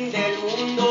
fin 0.00 0.10
del 0.10 0.38
mundo 0.38 0.89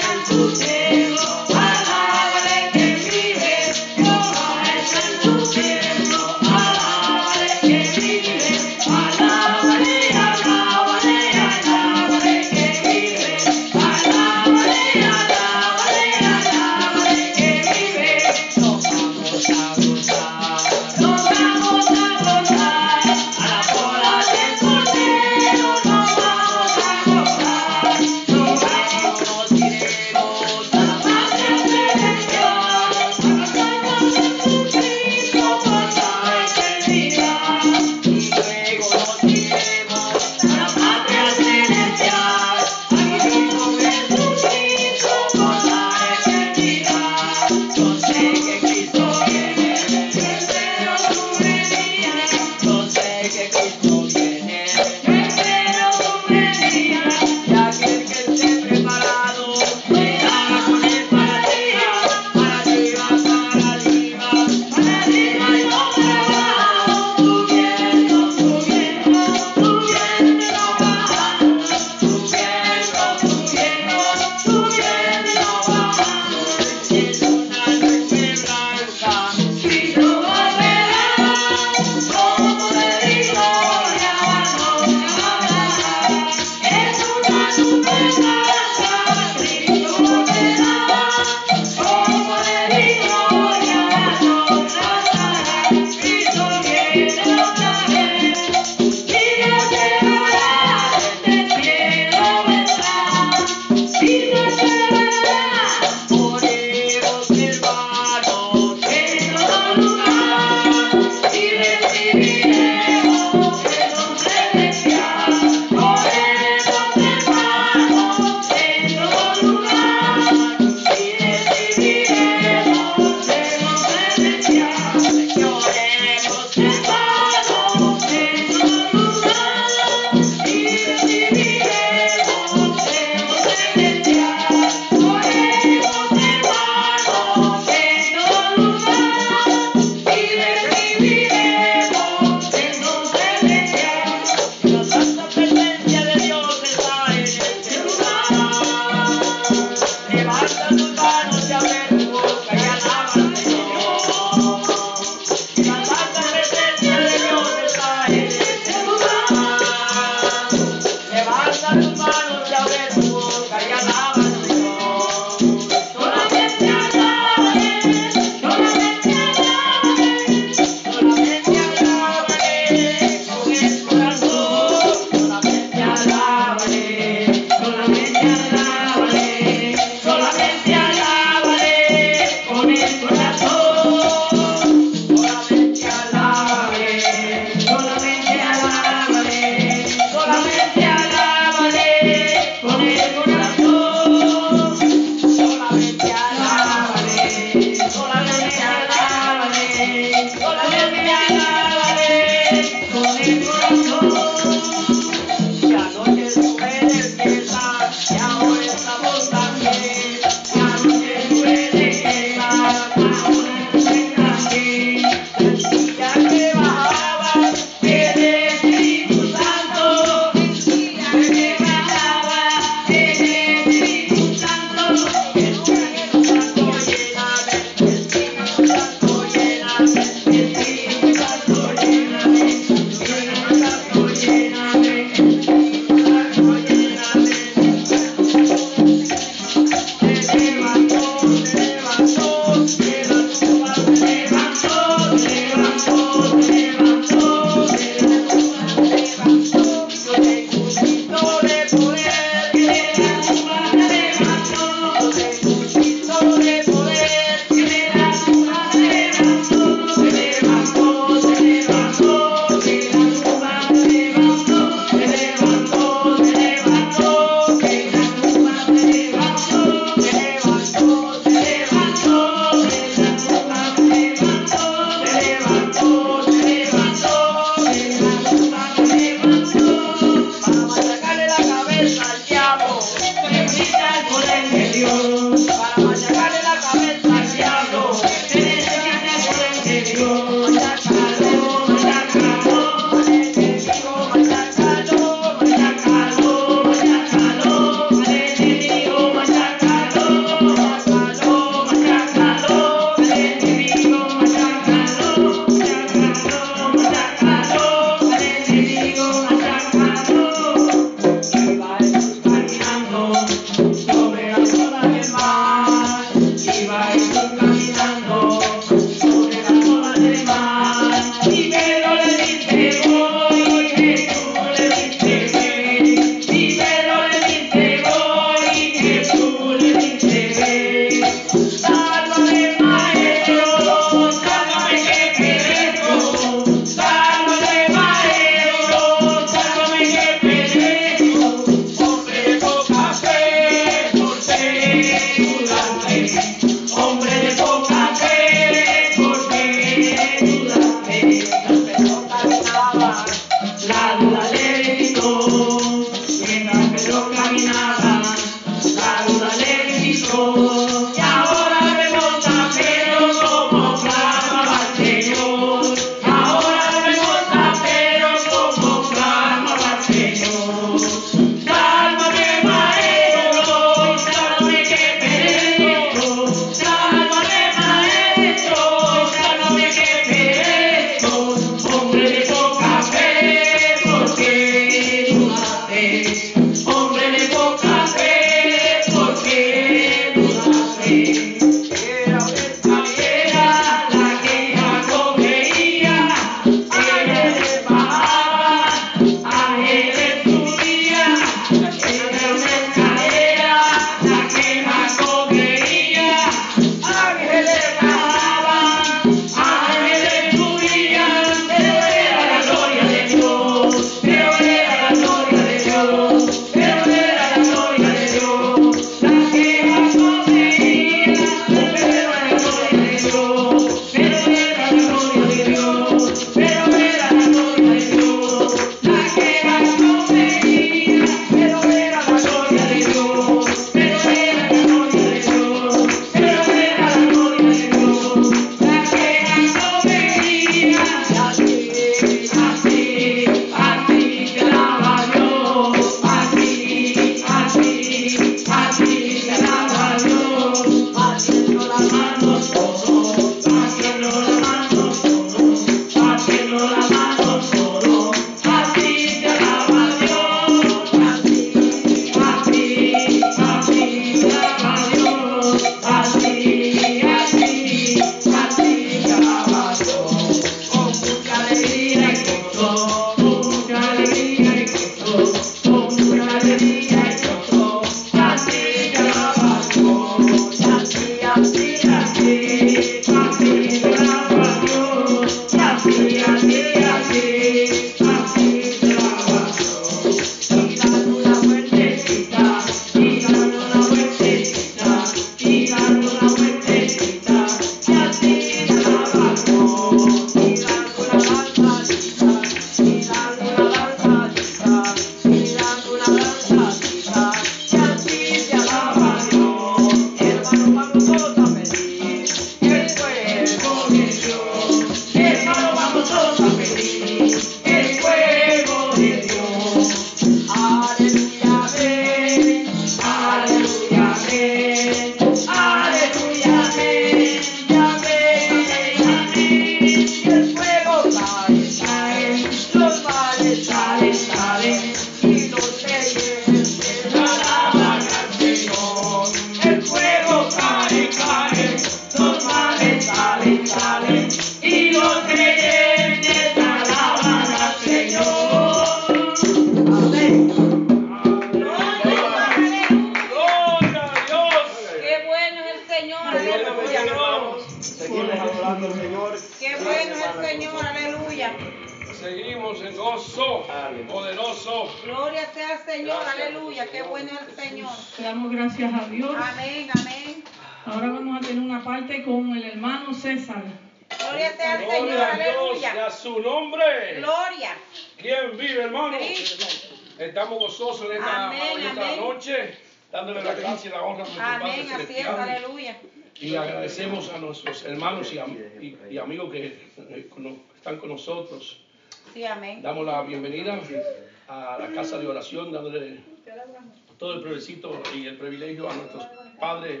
y 597.68 598.26
el 598.26 598.36
privilegio 598.36 598.88
a 598.90 598.94
nuestros 598.94 599.24
padres, 599.58 600.00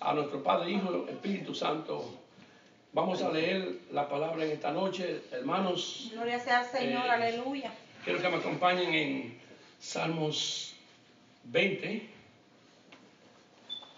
a 0.00 0.14
nuestro 0.14 0.42
Padre, 0.42 0.70
Hijo, 0.72 1.06
Espíritu 1.08 1.54
Santo. 1.54 2.18
Vamos 2.92 3.22
a 3.22 3.30
leer 3.30 3.80
la 3.90 4.08
palabra 4.08 4.44
en 4.44 4.50
esta 4.52 4.70
noche, 4.72 5.22
hermanos. 5.30 6.10
Gloria 6.12 6.38
sea 6.38 6.60
al 6.60 6.66
Señor, 6.66 7.06
Eh, 7.06 7.10
aleluya. 7.10 7.72
Quiero 8.04 8.20
que 8.20 8.28
me 8.28 8.36
acompañen 8.36 8.94
en 8.94 9.38
Salmos 9.80 10.74
20. 11.44 12.08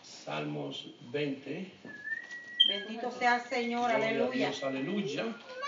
Salmos 0.02 0.87
20. 1.12 1.71
Bendito 2.68 3.11
sea 3.12 3.37
el 3.37 3.42
Señor, 3.42 3.90
Gloria 3.90 4.09
aleluya. 4.09 4.49
Dios, 4.49 4.62
aleluya. 4.64 5.25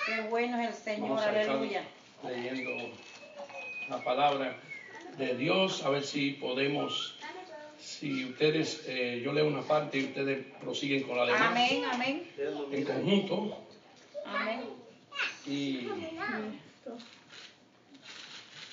Qué 0.06 0.20
bueno 0.28 0.60
es 0.62 0.68
el 0.68 0.74
Señor, 0.74 1.18
aleluya. 1.20 1.82
leyendo 2.26 2.70
la 3.90 4.02
palabra 4.02 4.56
de 5.18 5.36
Dios, 5.36 5.82
a 5.84 5.90
ver 5.90 6.04
si 6.04 6.32
podemos, 6.32 7.15
si 7.98 8.24
ustedes, 8.24 8.84
eh, 8.86 9.22
yo 9.24 9.32
leo 9.32 9.46
una 9.46 9.62
parte 9.62 9.98
y 9.98 10.04
ustedes 10.04 10.44
prosiguen 10.60 11.02
con 11.04 11.16
la 11.16 11.24
demás 11.24 11.42
Amén, 11.42 11.84
amén. 11.90 12.22
en 12.72 12.84
conjunto. 12.84 13.58
Amén. 14.24 14.60
Y 15.46 15.88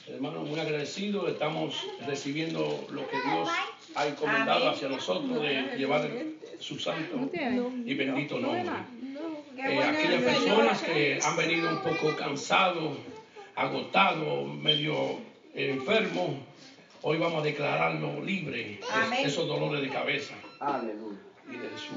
hermanos, 0.08 0.50
muy 0.50 0.60
agradecidos, 0.60 1.30
estamos 1.30 1.86
recibiendo 2.06 2.86
lo 2.92 3.08
que 3.08 3.16
Dios 3.22 3.50
ha 3.96 4.08
encomendado 4.08 4.70
hacia 4.70 4.90
nosotros 4.90 5.42
de 5.42 5.78
llevar 5.78 6.10
su 6.60 6.78
santo 6.80 7.30
y 7.86 7.94
bendito 7.94 8.40
nombre. 8.40 8.72
Eh, 9.58 9.84
aquellas 9.84 10.24
personas 10.24 10.82
que 10.82 11.20
han 11.24 11.38
venido 11.38 11.70
un 11.70 11.82
poco 11.82 12.16
cansados, 12.18 12.98
agotados, 13.56 14.48
medio 14.56 15.20
enfermos, 15.54 16.32
hoy 17.04 17.18
vamos 17.18 17.42
a 17.42 17.46
declararlo 17.46 18.22
libre 18.24 18.58
de 18.64 18.80
Amén. 18.92 19.26
esos 19.26 19.48
dolores 19.48 19.82
de 19.82 19.90
cabeza 19.90 20.34
Aleluya. 20.60 21.18
y 21.50 21.58
de 21.58 21.78
su 21.78 21.94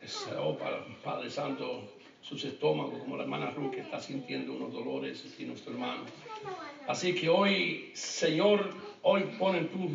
ese- 0.00 0.36
oh, 0.38 0.56
pa- 0.56 0.84
Padre 1.04 1.30
Santo, 1.30 1.82
sus 2.20 2.44
estómagos, 2.44 2.98
como 3.00 3.16
la 3.16 3.22
hermana 3.24 3.50
Ruth 3.50 3.72
que 3.72 3.80
está 3.80 4.00
sintiendo 4.00 4.52
unos 4.54 4.72
dolores 4.72 5.24
y 5.38 5.44
nuestro 5.44 5.72
hermano. 5.72 6.02
Así 6.86 7.14
que 7.14 7.28
hoy, 7.28 7.90
Señor, 7.94 8.70
hoy 9.02 9.22
ponen 9.38 9.68
tú 9.68 9.90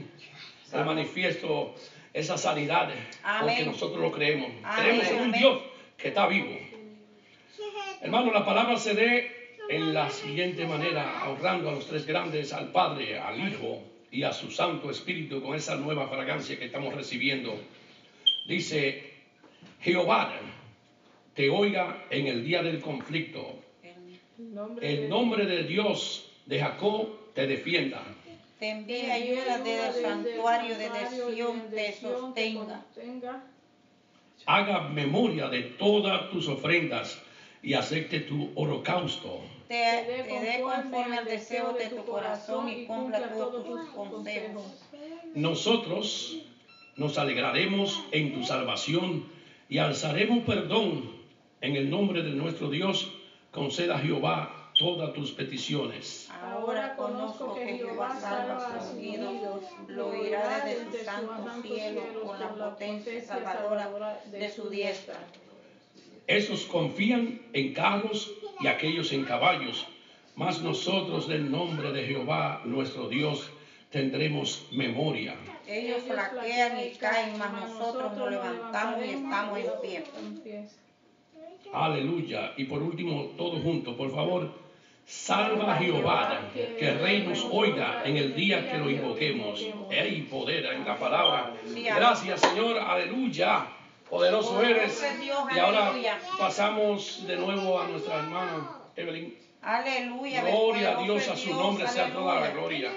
de 0.72 0.84
manifiesto 0.84 1.75
esas 2.13 2.41
sanidades, 2.41 2.98
porque 3.41 3.65
nosotros 3.65 4.00
lo 4.01 4.12
creemos. 4.12 4.51
Amén, 4.63 4.84
Creemos 4.84 5.08
en 5.08 5.22
un. 5.22 5.32
Dios 5.32 5.60
que 5.98 6.08
está 6.10 6.27
vivo. 6.27 6.55
Hermano, 8.01 8.32
la 8.32 8.46
palabra 8.46 8.77
se 8.77 8.93
dé 8.93 9.58
en 9.70 9.93
la 9.93 10.10
siguiente 10.10 10.65
manera, 10.67 11.24
honrando 11.27 11.70
a 11.70 11.72
los 11.74 11.88
tres 11.88 12.05
grandes, 12.05 12.51
al 12.53 12.72
Padre, 12.72 13.17
al 13.20 13.39
Hijo 13.48 13.82
y 14.13 14.24
a 14.24 14.32
su 14.32 14.51
Santo 14.51 14.91
Espíritu 14.91 15.41
con 15.41 15.55
esa 15.55 15.75
nueva 15.75 16.08
fragancia 16.08 16.58
que 16.58 16.65
estamos 16.65 16.93
recibiendo. 16.93 17.60
Dice, 18.48 19.12
Jehová 19.82 20.39
te 21.34 21.50
oiga 21.50 22.05
en 22.12 22.27
el 22.27 22.46
día 22.46 22.62
del 22.62 22.79
conflicto. 22.79 23.60
El 24.82 25.10
nombre 25.10 25.48
de 25.48 25.63
Dios 25.63 26.32
de 26.46 26.60
Jacob 26.60 27.34
te 27.34 27.48
defienda. 27.48 28.03
Te 28.60 28.70
envíe 28.70 29.10
ayuda 29.10 29.58
desde 29.58 29.88
el 29.88 30.05
santuario 30.05 30.77
de 30.77 30.89
Sion, 31.10 31.72
te 31.72 31.93
sostenga. 31.93 33.43
Haga 34.46 34.89
memoria 34.89 35.50
de 35.50 35.62
todas 35.62 36.29
tus 36.29 36.48
ofrendas 36.48 37.20
y 37.63 37.74
acepte 37.74 38.20
tu 38.20 38.51
holocausto. 38.53 39.41
Te, 39.74 40.24
te 40.27 40.39
dé 40.39 40.62
conforme 40.62 41.18
al 41.18 41.25
deseo 41.25 41.74
de 41.74 41.88
tu 41.88 42.06
corazón 42.06 42.70
y 42.70 42.86
cumpla 42.86 43.27
todos 43.34 43.65
tus 43.65 43.89
consejos. 43.89 44.62
Nosotros 45.34 46.38
nos 46.96 47.18
alegraremos 47.18 48.00
en 48.12 48.36
tu 48.36 48.44
salvación 48.44 49.25
y 49.70 49.80
alzaremos 49.80 50.44
perdón 50.44 51.10
en 51.62 51.75
el 51.75 51.89
nombre 51.89 52.22
de 52.22 52.34
nuestro 52.34 52.70
Dios. 52.70 53.12
Conceda 53.50 53.96
a 53.96 53.98
Jehová 53.98 54.72
todas 54.77 55.12
tus 55.13 55.32
peticiones. 55.32 56.30
Ahora 56.44 56.96
conozco 56.96 57.56
que 57.56 57.77
Jehová 57.77 58.15
salva 58.20 58.58
a 58.58 58.80
sus 58.80 58.92
ungidos, 58.92 59.63
lo 59.88 60.10
oirá 60.10 60.65
desde 60.65 61.00
su 61.00 61.03
santo 61.03 61.62
cielo 61.63 62.01
con 62.24 62.39
la 62.39 62.50
potencia 62.50 63.20
salvadora 63.24 64.22
de 64.30 64.50
su 64.51 64.70
diestra. 64.70 65.18
Esos 66.27 66.65
confían 66.65 67.42
en 67.53 67.74
carros 67.74 68.32
y 68.63 68.67
aquellos 68.67 69.12
en 69.12 69.25
caballos, 69.25 69.86
mas 70.36 70.62
nosotros 70.62 71.27
del 71.27 71.51
nombre 71.51 71.91
de 71.91 72.05
Jehová 72.05 72.62
nuestro 72.63 73.10
Dios 73.10 73.51
tendremos 73.91 74.67
memoria. 74.72 75.36
Ellos 75.67 76.03
flaquean 76.03 76.79
y 76.79 76.96
caen, 76.98 77.38
mas 77.38 77.51
nosotros 77.51 78.15
nos 78.17 78.32
levantamos 78.32 79.05
y 79.05 79.10
estamos 79.10 79.60
en 79.60 80.38
pie. 80.41 80.67
Aleluya. 81.74 82.53
Y 82.58 82.65
por 82.65 82.82
último, 82.82 83.32
todos 83.38 83.62
juntos, 83.62 83.96
por 83.96 84.12
favor, 84.12 84.51
salva 85.05 85.74
a 85.74 85.77
Jehová, 85.77 86.41
que 86.53 86.88
el 86.88 87.00
rey 87.00 87.25
nos 87.27 87.46
oiga 87.51 88.03
en 88.05 88.17
el 88.17 88.34
día 88.34 88.72
que 88.72 88.77
lo 88.77 88.89
invoquemos. 88.89 89.65
Hay 89.91 90.22
poder 90.24 90.65
en 90.65 90.86
la 90.86 90.98
palabra. 90.98 91.53
Gracias, 91.96 92.39
Señor. 92.39 92.77
Aleluya. 92.79 93.67
Poderoso 94.13 94.62
eres. 94.62 95.03
Y 95.55 95.58
ahora 95.58 95.91
pasamos 96.38 97.25
de 97.25 97.36
nuevo 97.36 97.82
a 97.82 97.88
nuestra 97.88 98.20
hermana 98.20 98.70
Evelyn. 98.96 99.34
Aleluya. 99.63 100.43
Gloria 100.43 101.00
a 101.00 101.01
Dios, 101.01 101.27
a 101.29 101.36
su 101.36 101.50
nombre 101.50 101.88
sea 101.88 102.14
toda 102.14 102.40
la 102.40 102.51
gloria. 102.51 102.92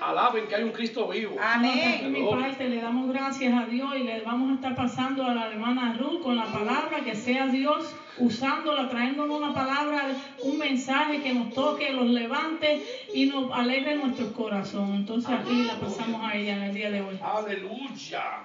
Alaben 0.00 0.48
que 0.48 0.56
hay 0.56 0.64
un 0.64 0.72
Cristo 0.72 1.06
vivo. 1.06 1.36
Amén. 1.40 2.12
Mi 2.12 2.26
parte 2.28 2.68
le 2.68 2.82
damos 2.82 3.12
gracias 3.12 3.54
a 3.54 3.66
Dios 3.66 3.94
y 3.94 4.00
le 4.00 4.22
vamos 4.22 4.50
a 4.50 4.54
estar 4.56 4.74
pasando 4.74 5.24
a 5.24 5.34
la 5.36 5.52
hermana 5.52 5.96
Ruth 6.00 6.24
con 6.24 6.34
la 6.34 6.46
palabra, 6.46 7.04
que 7.04 7.14
sea 7.14 7.46
Dios 7.46 7.94
usándola, 8.18 8.88
trayéndonos 8.88 9.38
una 9.38 9.54
palabra, 9.54 10.08
un 10.42 10.58
mensaje 10.58 11.22
que 11.22 11.32
nos 11.32 11.54
toque, 11.54 11.92
los 11.92 12.08
levante 12.08 12.82
y 13.14 13.26
nos 13.26 13.52
alegre 13.52 13.94
nuestro 13.94 14.32
corazón. 14.32 14.96
Entonces 14.96 15.30
aquí 15.30 15.62
la 15.62 15.78
pasamos 15.78 16.24
a 16.24 16.34
ella 16.34 16.56
en 16.56 16.62
el 16.64 16.74
día 16.74 16.90
de 16.90 17.02
hoy. 17.02 17.20
Aleluya. 17.22 18.42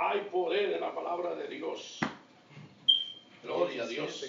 Hay 0.00 0.20
poder 0.30 0.74
en 0.74 0.80
la 0.80 0.94
palabra 0.94 1.34
de 1.34 1.48
Dios. 1.48 1.98
Gloria 3.42 3.82
a 3.82 3.86
Dios. 3.86 4.24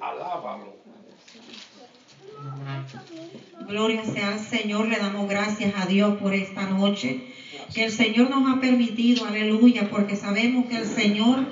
Alábalo. 0.00 0.76
Gloria 3.66 4.04
sea 4.04 4.32
al 4.34 4.38
Señor, 4.38 4.86
le 4.86 4.98
damos 4.98 5.28
gracias 5.28 5.74
a 5.76 5.86
Dios 5.86 6.18
por 6.20 6.34
esta 6.34 6.66
noche. 6.66 7.20
Que 7.74 7.84
el 7.84 7.90
Señor 7.90 8.30
nos 8.30 8.48
ha 8.48 8.60
permitido, 8.60 9.26
aleluya, 9.26 9.88
porque 9.90 10.16
sabemos 10.16 10.66
que 10.66 10.76
el 10.76 10.86
Señor 10.86 11.46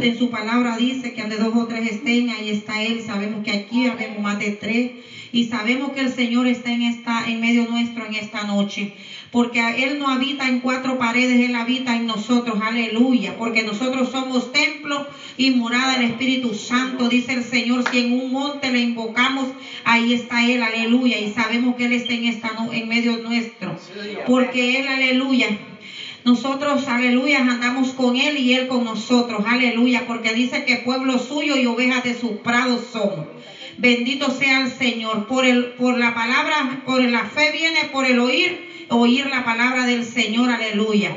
en 0.00 0.18
su 0.18 0.30
palabra 0.30 0.76
dice 0.76 1.14
que 1.14 1.20
donde 1.20 1.36
dos 1.38 1.54
o 1.56 1.66
tres 1.66 1.90
estén, 1.90 2.30
ahí 2.30 2.50
está 2.50 2.82
Él. 2.82 3.00
Sabemos 3.00 3.44
que 3.44 3.52
aquí 3.52 3.86
habemos 3.86 4.18
más 4.18 4.38
de 4.38 4.52
tres. 4.52 4.92
Y 5.32 5.44
sabemos 5.48 5.92
que 5.92 6.00
el 6.00 6.10
Señor 6.10 6.46
está 6.46 6.72
en, 6.72 6.82
esta, 6.82 7.28
en 7.28 7.40
medio 7.40 7.68
nuestro 7.68 8.06
en 8.06 8.14
esta 8.14 8.44
noche. 8.44 8.94
Porque 9.36 9.60
Él 9.84 9.98
no 9.98 10.08
habita 10.08 10.48
en 10.48 10.60
cuatro 10.60 10.98
paredes, 10.98 11.46
Él 11.46 11.56
habita 11.56 11.94
en 11.94 12.06
nosotros, 12.06 12.58
aleluya. 12.62 13.36
Porque 13.36 13.64
nosotros 13.64 14.08
somos 14.08 14.50
templo 14.50 15.06
y 15.36 15.50
morada 15.50 15.98
del 15.98 16.12
Espíritu 16.12 16.54
Santo, 16.54 17.10
dice 17.10 17.34
el 17.34 17.44
Señor. 17.44 17.84
Si 17.90 17.98
en 17.98 18.14
un 18.14 18.32
monte 18.32 18.70
le 18.70 18.80
invocamos, 18.80 19.48
ahí 19.84 20.14
está 20.14 20.42
Él, 20.42 20.62
aleluya. 20.62 21.18
Y 21.18 21.34
sabemos 21.34 21.76
que 21.76 21.84
Él 21.84 21.92
está 21.92 22.14
en, 22.14 22.24
esta, 22.24 22.56
en 22.72 22.88
medio 22.88 23.18
nuestro. 23.18 23.78
Porque 24.26 24.80
Él, 24.80 24.88
aleluya. 24.88 25.48
Nosotros, 26.24 26.88
aleluya, 26.88 27.40
andamos 27.40 27.90
con 27.90 28.16
Él 28.16 28.38
y 28.38 28.54
Él 28.54 28.68
con 28.68 28.84
nosotros, 28.84 29.44
aleluya, 29.46 30.06
porque 30.06 30.32
dice 30.32 30.64
que 30.64 30.76
pueblo 30.76 31.18
suyo 31.18 31.58
y 31.58 31.66
ovejas 31.66 32.04
de 32.04 32.18
sus 32.18 32.38
prados 32.38 32.86
somos. 32.90 33.26
Bendito 33.76 34.30
sea 34.30 34.62
el 34.62 34.70
Señor. 34.70 35.26
Por, 35.26 35.44
el, 35.44 35.74
por 35.74 35.98
la 35.98 36.14
palabra, 36.14 36.82
por 36.86 37.02
la 37.02 37.26
fe 37.26 37.52
viene 37.52 37.90
por 37.92 38.06
el 38.06 38.18
oír, 38.18 38.75
oír 38.88 39.26
la 39.26 39.44
palabra 39.44 39.86
del 39.86 40.04
Señor, 40.04 40.50
aleluya. 40.50 41.12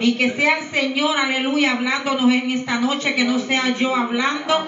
Y 0.00 0.14
que 0.14 0.30
sea 0.30 0.58
el 0.58 0.64
Señor, 0.64 1.16
aleluya, 1.16 1.72
hablándonos 1.72 2.32
en 2.32 2.50
esta 2.50 2.80
noche, 2.80 3.14
que 3.14 3.24
no 3.24 3.38
sea 3.38 3.74
yo 3.78 3.94
hablando, 3.94 4.66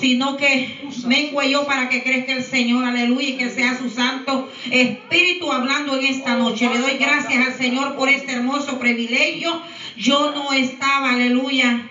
sino 0.00 0.36
que 0.36 0.78
mengue 1.06 1.50
yo 1.50 1.66
para 1.66 1.88
que 1.88 2.02
crezca 2.02 2.32
el 2.32 2.42
Señor, 2.42 2.84
aleluya, 2.84 3.28
y 3.28 3.36
que 3.36 3.50
sea 3.50 3.78
su 3.78 3.88
Santo 3.90 4.48
Espíritu 4.70 5.52
hablando 5.52 5.96
en 5.96 6.06
esta 6.06 6.36
noche. 6.36 6.68
Le 6.68 6.78
doy 6.78 6.96
gracias 6.98 7.46
al 7.46 7.54
Señor 7.54 7.94
por 7.96 8.08
este 8.08 8.32
hermoso 8.32 8.78
privilegio. 8.78 9.60
Yo 9.96 10.32
no 10.32 10.52
estaba, 10.52 11.10
aleluya, 11.12 11.88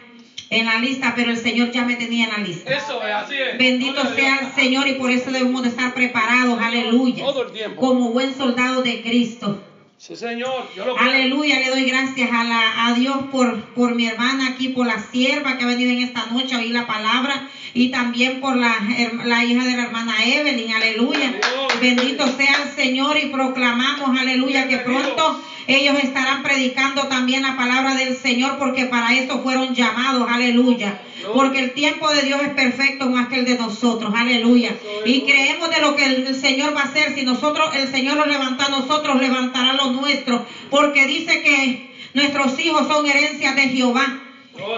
en 0.49 0.65
la 0.65 0.77
lista, 0.79 1.13
pero 1.15 1.32
el 1.32 1.38
Señor 1.38 1.71
ya 1.71 1.84
me 1.84 1.95
tenía 1.95 2.25
en 2.25 2.32
la 2.32 2.38
lista. 2.38 2.69
Eso 2.75 3.01
es, 3.03 3.13
así 3.13 3.36
es. 3.36 3.58
Bendito 3.58 4.01
sea 4.13 4.39
el 4.39 4.53
Señor 4.53 4.88
y 4.88 4.93
por 4.93 5.10
eso 5.10 5.32
debemos 5.32 5.62
de 5.63 5.69
estar 5.69 5.93
preparados, 5.93 6.60
aleluya, 6.62 7.23
Todo 7.23 7.43
el 7.43 7.51
tiempo. 7.51 7.79
como 7.82 8.10
buen 8.12 8.36
soldado 8.36 8.82
de 8.82 9.01
Cristo. 9.01 9.62
Sí, 10.06 10.18
Señor. 10.18 10.68
Yo 10.76 10.86
lo 10.86 11.00
Aleluya, 11.00 11.60
le 11.60 11.70
doy 11.70 11.86
gracias 11.86 12.30
a, 12.30 12.44
la, 12.44 12.88
a 12.88 12.94
Dios 12.94 13.16
por, 13.32 13.63
por 13.68 13.96
mi 13.96 14.06
hermana 14.06 14.48
aquí, 14.48 14.68
por 14.68 14.86
la 14.86 15.02
sierva 15.02 15.58
que 15.58 15.63
ha 15.63 15.68
venido 15.68 15.92
en 15.92 16.00
esta 16.00 16.26
noche 16.26 16.56
a 16.56 16.58
oír 16.58 16.74
la 16.74 16.86
palabra 16.86 17.48
y 17.74 17.88
también 17.88 18.42
por 18.42 18.58
la, 18.58 18.82
la 19.24 19.46
hija 19.46 19.63
de 19.63 19.78
la 19.78 19.84
hermana 19.84 20.16
Evelyn, 20.26 20.74
aleluya. 20.74 21.39
Bendito 21.80 22.28
sea 22.36 22.63
el 22.63 22.76
Señor 22.76 23.18
y 23.18 23.28
proclamamos, 23.28 24.20
aleluya, 24.20 24.68
que 24.68 24.80
pronto 24.80 25.42
ellos 25.67 25.97
estarán 26.02 26.43
predicando 26.43 27.04
también 27.04 27.43
la 27.43 27.56
palabra 27.56 27.95
del 27.95 28.15
Señor 28.15 28.58
porque 28.58 28.86
para 28.86 29.13
eso 29.13 29.41
fueron 29.41 29.73
llamados, 29.73 30.28
aleluya. 30.30 30.99
Porque 31.34 31.60
el 31.60 31.71
tiempo 31.71 32.10
de 32.12 32.23
Dios 32.23 32.41
es 32.41 32.49
perfecto 32.49 33.10
más 33.10 33.30
que 33.30 33.39
el 33.39 33.45
de 33.45 33.58
nosotros, 33.58 34.13
aleluya. 34.15 34.76
Y 35.06 35.21
creemos 35.21 35.69
de 35.69 35.82
lo 35.82 35.95
que 35.95 36.06
el, 36.06 36.36
Señor 36.36 36.76
va 36.76 36.82
a 36.82 36.86
hacer. 36.86 37.15
Si 37.15 37.23
nosotros, 37.23 37.73
el 37.76 37.89
Señor 37.89 38.17
lo 38.17 38.26
levanta 38.26 38.65
a 38.65 38.69
nosotros, 38.69 39.21
levantará 39.21 39.73
los 39.73 39.93
nuestros. 39.93 40.41
Porque 40.69 41.08
dice 41.08 41.41
que 41.41 41.93
nuestros 42.13 42.60
hijos 42.60 42.88
son 42.88 43.06
herencias 43.06 43.56
de 43.56 43.69
Jehová. 43.69 44.19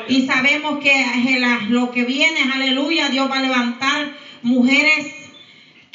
Y 0.08 0.28
sabemos 0.28 0.80
que 0.80 1.06
lo 1.70 1.92
que 1.92 2.04
viene, 2.04 2.52
aleluya, 2.54 3.10
Dios 3.10 3.30
va 3.30 3.40
a 3.40 3.42
levantar 3.42 4.16
mujeres 4.44 5.25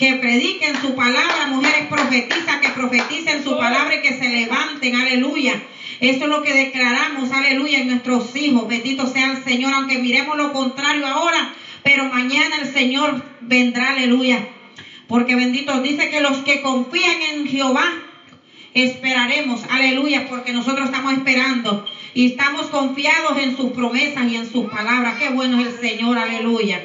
que 0.00 0.14
prediquen 0.14 0.80
su 0.80 0.94
palabra, 0.94 1.48
mujeres 1.48 1.86
profetizas 1.90 2.56
que 2.62 2.70
profeticen 2.70 3.44
su 3.44 3.58
palabra 3.58 3.96
y 3.96 4.00
que 4.00 4.18
se 4.18 4.30
levanten, 4.30 4.96
aleluya. 4.96 5.62
Eso 6.00 6.24
es 6.24 6.30
lo 6.30 6.42
que 6.42 6.54
declaramos, 6.54 7.30
aleluya, 7.30 7.80
en 7.80 7.88
nuestros 7.88 8.34
hijos. 8.34 8.66
Bendito 8.66 9.06
sea 9.06 9.32
el 9.32 9.44
Señor, 9.44 9.74
aunque 9.74 9.98
miremos 9.98 10.38
lo 10.38 10.54
contrario 10.54 11.06
ahora, 11.06 11.52
pero 11.82 12.06
mañana 12.06 12.56
el 12.62 12.72
Señor 12.72 13.22
vendrá, 13.42 13.90
aleluya. 13.90 14.48
Porque 15.06 15.34
bendito 15.34 15.82
dice 15.82 16.08
que 16.08 16.22
los 16.22 16.38
que 16.38 16.62
confían 16.62 17.20
en 17.34 17.46
Jehová 17.46 17.84
esperaremos, 18.72 19.64
aleluya, 19.68 20.28
porque 20.30 20.54
nosotros 20.54 20.86
estamos 20.86 21.12
esperando 21.12 21.84
y 22.14 22.28
estamos 22.28 22.68
confiados 22.68 23.36
en 23.38 23.54
sus 23.54 23.72
promesas 23.72 24.32
y 24.32 24.36
en 24.36 24.50
sus 24.50 24.70
palabras. 24.70 25.16
Qué 25.18 25.28
bueno 25.28 25.60
es 25.60 25.66
el 25.66 25.78
Señor, 25.78 26.16
aleluya. 26.16 26.80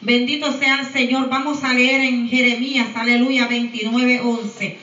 Bendito 0.00 0.52
sea 0.52 0.80
el 0.80 0.86
Señor. 0.86 1.28
Vamos 1.28 1.64
a 1.64 1.74
leer 1.74 2.02
en 2.02 2.28
Jeremías, 2.28 2.88
aleluya, 2.94 3.48
29, 3.48 4.20
11. 4.20 4.78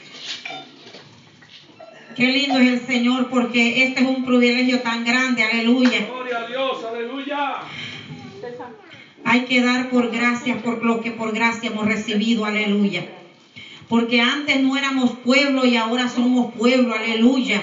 Qué 2.16 2.28
lindo 2.28 2.60
es 2.60 2.68
el 2.68 2.88
Señor 2.88 3.30
porque 3.30 3.84
este 3.84 4.02
es 4.02 4.08
un 4.08 4.26
privilegio 4.26 4.82
tan 4.82 5.06
grande, 5.06 5.44
aleluya. 5.44 6.06
Gloria 6.06 6.40
a 6.40 6.48
Dios, 6.48 6.84
aleluya. 6.84 7.56
Hay 9.24 9.46
que 9.46 9.62
dar 9.62 9.90
por 9.90 10.12
gracia 10.12 10.62
por 10.62 10.84
lo 10.84 11.02
que 11.02 11.12
por 11.12 11.34
gracia 11.34 11.70
hemos 11.70 11.86
recibido, 11.86 12.46
aleluya. 12.46 13.06
Porque 13.88 14.20
antes 14.20 14.62
no 14.62 14.78
éramos 14.78 15.12
pueblo 15.24 15.66
y 15.66 15.76
ahora 15.76 16.10
somos 16.10 16.54
pueblo, 16.54 16.94
aleluya. 16.94 17.62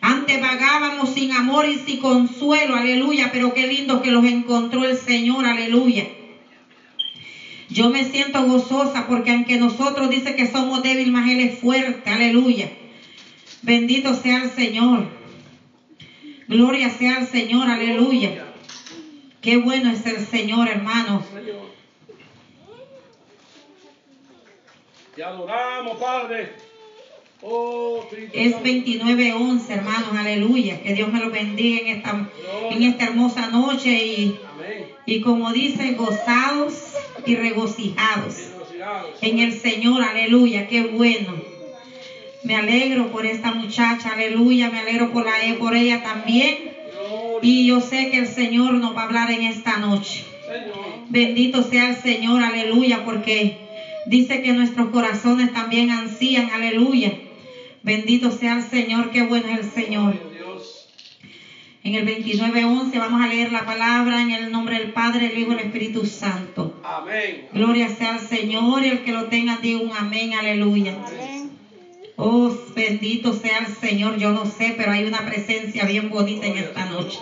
Antes 0.00 0.40
vagábamos 0.40 1.10
sin 1.14 1.32
amor 1.32 1.66
y 1.66 1.76
sin 1.76 1.98
consuelo, 2.00 2.76
aleluya. 2.76 3.30
Pero 3.32 3.54
qué 3.54 3.66
lindo 3.66 4.02
que 4.02 4.10
los 4.10 4.24
encontró 4.24 4.84
el 4.84 4.96
Señor, 4.96 5.46
aleluya. 5.46 6.06
Yo 7.74 7.90
me 7.90 8.04
siento 8.04 8.40
gozosa 8.44 9.08
porque 9.08 9.32
aunque 9.32 9.58
nosotros 9.58 10.08
dice 10.08 10.36
que 10.36 10.46
somos 10.46 10.80
débiles, 10.84 11.10
más 11.10 11.28
Él 11.28 11.40
es 11.40 11.58
fuerte, 11.58 12.08
aleluya. 12.08 12.68
Bendito 13.62 14.14
sea 14.14 14.44
el 14.44 14.50
Señor. 14.50 15.08
Gloria 16.46 16.88
sea 16.90 17.16
al 17.16 17.26
Señor, 17.26 17.68
aleluya. 17.68 18.44
Qué 19.40 19.56
bueno 19.56 19.90
es 19.90 20.06
el 20.06 20.24
Señor, 20.24 20.68
hermano. 20.68 21.24
Señor. 21.34 21.66
Te 25.16 25.24
adoramos, 25.24 25.96
Padre. 25.98 26.52
Oh, 27.42 28.06
Es 28.32 28.52
Santo. 28.52 28.68
29:11, 28.68 29.70
hermanos, 29.70 30.10
aleluya. 30.16 30.80
Que 30.80 30.94
Dios 30.94 31.12
me 31.12 31.18
lo 31.18 31.30
bendiga 31.32 31.80
en 31.80 31.86
esta, 31.88 32.28
en 32.70 32.82
esta 32.84 33.04
hermosa 33.06 33.48
noche 33.48 33.90
y, 33.90 34.38
Amén. 34.54 34.86
y 35.06 35.20
como 35.20 35.52
dice, 35.52 35.94
gozados 35.94 36.93
y 37.26 37.34
regocijados 37.36 38.54
en 39.20 39.38
el 39.38 39.52
Señor, 39.52 40.02
aleluya. 40.02 40.66
Qué 40.66 40.82
bueno. 40.82 41.32
Me 42.42 42.56
alegro 42.56 43.10
por 43.10 43.24
esta 43.24 43.52
muchacha, 43.52 44.12
aleluya. 44.12 44.70
Me 44.70 44.80
alegro 44.80 45.10
por, 45.12 45.24
la, 45.24 45.32
por 45.58 45.74
ella 45.74 46.02
también. 46.02 46.72
Y 47.42 47.66
yo 47.66 47.80
sé 47.80 48.10
que 48.10 48.18
el 48.18 48.26
Señor 48.26 48.74
nos 48.74 48.96
va 48.96 49.02
a 49.02 49.04
hablar 49.04 49.30
en 49.30 49.42
esta 49.42 49.78
noche. 49.78 50.24
Bendito 51.08 51.62
sea 51.62 51.90
el 51.90 51.96
Señor, 51.96 52.42
aleluya, 52.42 53.04
porque 53.04 53.58
dice 54.06 54.42
que 54.42 54.52
nuestros 54.52 54.90
corazones 54.90 55.52
también 55.52 55.90
ansían, 55.90 56.50
aleluya. 56.50 57.12
Bendito 57.82 58.30
sea 58.30 58.56
el 58.56 58.62
Señor, 58.62 59.10
qué 59.10 59.22
bueno 59.22 59.48
es 59.48 59.58
el 59.58 59.64
Señor. 59.64 60.33
En 61.84 61.94
el 61.94 62.06
29.11 62.06 62.98
vamos 62.98 63.20
a 63.20 63.28
leer 63.28 63.50
la 63.50 63.66
palabra 63.66 64.22
en 64.22 64.30
el 64.30 64.50
nombre 64.50 64.78
del 64.78 64.92
Padre, 64.92 65.26
el 65.26 65.38
Hijo 65.38 65.50
y 65.50 65.56
el 65.56 65.60
Espíritu 65.66 66.06
Santo. 66.06 66.80
Amén. 66.82 67.46
Gloria 67.52 67.90
sea 67.90 68.14
al 68.14 68.26
Señor 68.26 68.82
y 68.82 68.88
el 68.88 69.02
que 69.02 69.12
lo 69.12 69.26
tenga 69.26 69.58
diga 69.58 69.80
un 69.80 69.94
amén, 69.94 70.32
aleluya. 70.32 70.96
Oh, 72.16 72.50
bendito 72.74 73.34
sea 73.34 73.58
el 73.58 73.68
Señor. 73.68 74.16
Yo 74.16 74.32
no 74.32 74.46
sé, 74.46 74.72
pero 74.78 74.92
hay 74.92 75.04
una 75.04 75.26
presencia 75.26 75.84
bien 75.84 76.08
bonita 76.08 76.46
en 76.46 76.56
esta 76.56 76.86
noche. 76.86 77.18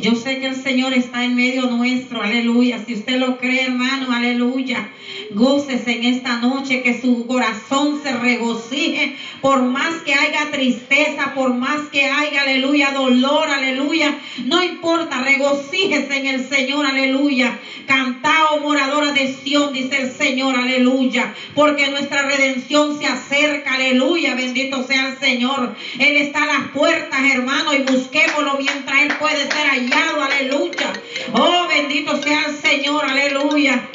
Yo 0.00 0.14
sé 0.16 0.40
que 0.40 0.46
el 0.46 0.56
Señor 0.56 0.92
está 0.92 1.24
en 1.24 1.36
medio 1.36 1.66
nuestro, 1.66 2.20
aleluya. 2.20 2.80
Si 2.84 2.94
usted 2.94 3.18
lo 3.18 3.38
cree, 3.38 3.64
hermano, 3.64 4.12
aleluya. 4.12 4.90
Gócese 5.30 5.92
en 5.92 6.04
esta 6.04 6.38
noche, 6.38 6.82
que 6.82 7.00
su 7.00 7.26
corazón 7.26 8.00
se 8.02 8.12
regocije, 8.12 9.16
por 9.40 9.62
más 9.62 9.94
que 10.04 10.14
haya 10.14 10.50
tristeza, 10.50 11.32
por 11.34 11.54
más 11.54 11.88
que 11.92 12.06
haya, 12.06 12.42
aleluya, 12.42 12.92
dolor, 12.92 13.48
aleluya. 13.48 14.18
No 14.44 14.62
importa, 14.62 15.22
regocíjese 15.22 16.16
en 16.16 16.26
el 16.26 16.48
Señor, 16.48 16.86
aleluya. 16.86 17.58
Cantao, 17.86 18.60
moradora 18.60 19.12
de 19.12 19.34
Sión, 19.34 19.72
dice 19.72 20.02
el 20.02 20.12
Señor, 20.12 20.56
aleluya. 20.56 21.34
Porque 21.54 21.90
nuestra 21.90 22.22
redención 22.22 22.98
se 22.98 23.06
acerca, 23.06 23.74
aleluya. 23.74 24.34
Bendito 24.34 24.86
sea 24.86 25.08
el 25.08 25.18
Señor. 25.18 25.76
Él 25.98 26.16
está 26.16 26.44
a 26.44 26.46
las 26.46 26.68
puertas, 26.68 27.20
hermano, 27.32 27.74
y 27.74 27.82
busquémoslo 27.82 28.58
mientras 28.58 29.02
Él 29.02 29.12
puede 29.18 29.50
ser 29.50 29.70
aleluya. 29.92 30.92
Oh, 31.32 31.66
bendito 31.68 32.22
sea 32.22 32.46
el 32.46 32.56
Señor, 32.56 33.04
aleluya. 33.04 33.88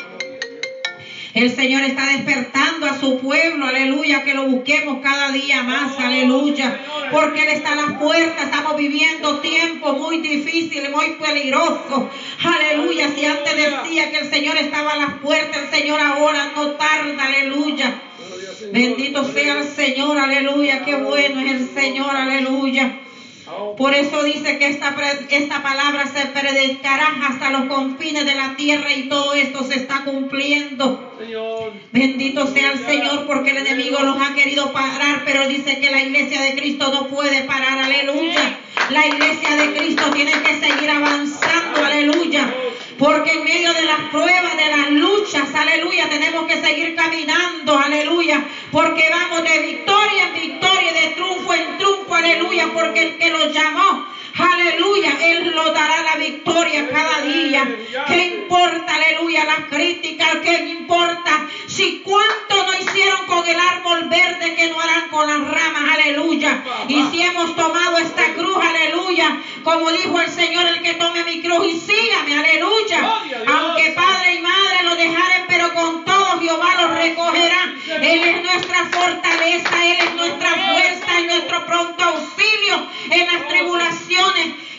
El 1.34 1.56
Señor 1.56 1.84
está 1.84 2.08
despertando 2.08 2.88
a 2.88 3.00
su 3.00 3.20
pueblo, 3.20 3.68
aleluya, 3.68 4.24
que 4.24 4.34
lo 4.34 4.48
busquemos 4.48 4.98
cada 5.02 5.32
día 5.32 5.62
más, 5.62 5.98
aleluya, 6.00 6.82
porque 7.12 7.44
Él 7.44 7.50
está 7.50 7.74
a 7.74 7.76
las 7.76 7.92
puertas, 8.00 8.46
estamos 8.46 8.76
viviendo 8.76 9.40
tiempos 9.40 9.98
muy 10.00 10.18
difíciles, 10.18 10.90
muy 10.90 11.12
peligrosos, 11.12 12.08
aleluya, 12.44 13.12
si 13.16 13.26
antes 13.26 13.56
decía 13.56 14.10
que 14.12 14.18
el 14.18 14.30
Señor 14.32 14.58
estaba 14.58 14.94
a 14.94 14.98
las 14.98 15.14
puertas, 15.20 15.66
el 15.66 15.80
Señor 15.80 16.02
ahora 16.02 16.52
no 16.56 16.72
tarda, 16.72 17.24
aleluya, 17.24 18.02
bendito 18.74 19.24
sea 19.32 19.60
el 19.60 19.68
Señor, 19.68 20.18
aleluya, 20.18 20.84
qué 20.84 20.96
bueno 20.96 21.42
es 21.42 21.52
el 21.52 21.70
Señor, 21.70 22.16
aleluya. 22.16 23.02
Por 23.78 23.94
eso 23.94 24.24
dice 24.24 24.58
que 24.58 24.68
esta, 24.68 24.96
esta 25.30 25.64
palabra 25.64 26.06
se 26.08 26.26
predicará 26.28 27.08
hasta 27.30 27.50
los 27.50 27.66
confines 27.66 28.26
de 28.26 28.36
la 28.36 28.56
tierra 28.56 28.94
y 28.94 29.10
todo 29.10 29.34
esto 29.34 29.64
se 29.64 29.76
está 29.76 30.04
cumpliendo. 30.04 31.16
Señor. 31.20 31.74
Bendito 31.92 32.48
sea 32.48 32.72
el 32.72 32.86
Señor 32.86 33.26
porque 33.26 33.52
el 33.52 33.58
enemigo 33.58 34.00
los 34.02 34.18
ha 34.22 34.34
querido 34.36 34.72
parar, 34.72 35.24
pero 35.26 35.48
dice 35.48 35.80
que 35.80 35.90
la 35.90 36.02
iglesia 36.02 36.42
de 36.42 36.56
Cristo 36.56 36.92
no 36.92 37.08
puede 37.08 37.44
parar, 37.44 37.80
aleluya. 37.80 38.60
La 38.90 39.08
iglesia 39.08 39.56
de 39.56 39.74
Cristo 39.74 40.10
tiene 40.12 40.32
que 40.32 40.60
seguir 40.60 40.90
avanzando, 40.90 41.86
aleluya. 41.86 42.54
Porque 43.00 43.32
en 43.32 43.46
medio 43.46 43.74
de 43.74 43.84
las 43.84 44.02
pruebas, 44.12 44.58
de 44.58 44.76
las 44.76 44.92
luchas, 44.92 45.56
aleluya, 45.56 46.10
tenemos 46.10 46.46
que 46.48 46.62
seguir 46.62 46.96
caminando, 46.96 47.78
aleluya. 47.78 48.46
Porque 48.74 49.10
vamos 49.10 49.42
de 49.50 49.60
victoria 49.60 50.28
en 50.28 50.34
victoria, 50.34 50.92
de 50.92 51.08
triunfo 51.16 51.54
en 51.54 51.78
triunfo, 51.78 52.14
aleluya. 52.14 52.68
Porque 52.74 53.02
el 53.04 53.18
que 53.18 53.30
los 53.30 53.54
llamó, 53.54 54.06
aleluya, 54.40 55.18
Él 55.22 55.54
nos 55.56 55.74
dará 55.74 56.04
la 56.04 56.16
victoria 56.16 56.88
cada 56.90 57.22
día. 57.22 57.68
¿Qué 58.08 58.28
importa, 58.28 58.96
aleluya, 58.96 59.46
las 59.46 59.66
críticas? 59.70 60.38
¿Qué 60.44 60.54
importa? 60.80 61.48
Si 61.68 62.02
cuánto 62.04 62.64
no 62.66 62.74
hicieron 62.80 63.26
con 63.28 63.48
el 63.48 63.60
árbol 63.60 64.10
verde 64.10 64.56
que 64.56 64.70
no 64.70 64.80
harán 64.80 65.10
con 65.10 65.28
las 65.28 65.40
ramas, 65.40 65.84
aleluya. 65.94 66.64
Y 66.88 67.04
si 67.12 67.22
hemos 67.22 67.56
tomado 67.56 67.98
esta 67.98 68.34
cruz, 68.34 68.58
aleluya, 68.64 69.40
como 69.64 69.92
dijo 69.92 70.20
el 70.20 70.30
Señor, 70.30 70.66
el 70.68 70.82
que 70.82 70.94
tome 70.96 71.24
mi 71.24 71.42
cruz 71.42 71.66
y 71.68 71.80
sígame, 71.80 72.40
aleluya. 72.40 73.22
Aunque 73.48 73.92
padre 73.92 74.36
y 74.36 74.40
madre 74.40 74.84
lo 74.84 74.96
dejaren, 74.96 75.46
pero 75.48 75.74
con 75.74 76.06
todo 76.06 76.40
Jehová 76.40 76.76
los 76.82 76.92
recogerá. 76.98 77.74
Él 78.02 78.24
es 78.24 78.42
nuestra 78.44 78.86
fortaleza, 78.86 79.86
Él 79.86 79.98
es 80.00 80.16
nuestra 80.16 80.50
fuerza 80.50 81.22
y 81.22 81.26
nuestro 81.26 81.66
pronto 81.66 82.04
auxilio 82.04 82.88
en 83.12 83.28
las 83.28 83.48
tribulaciones. 83.48 84.29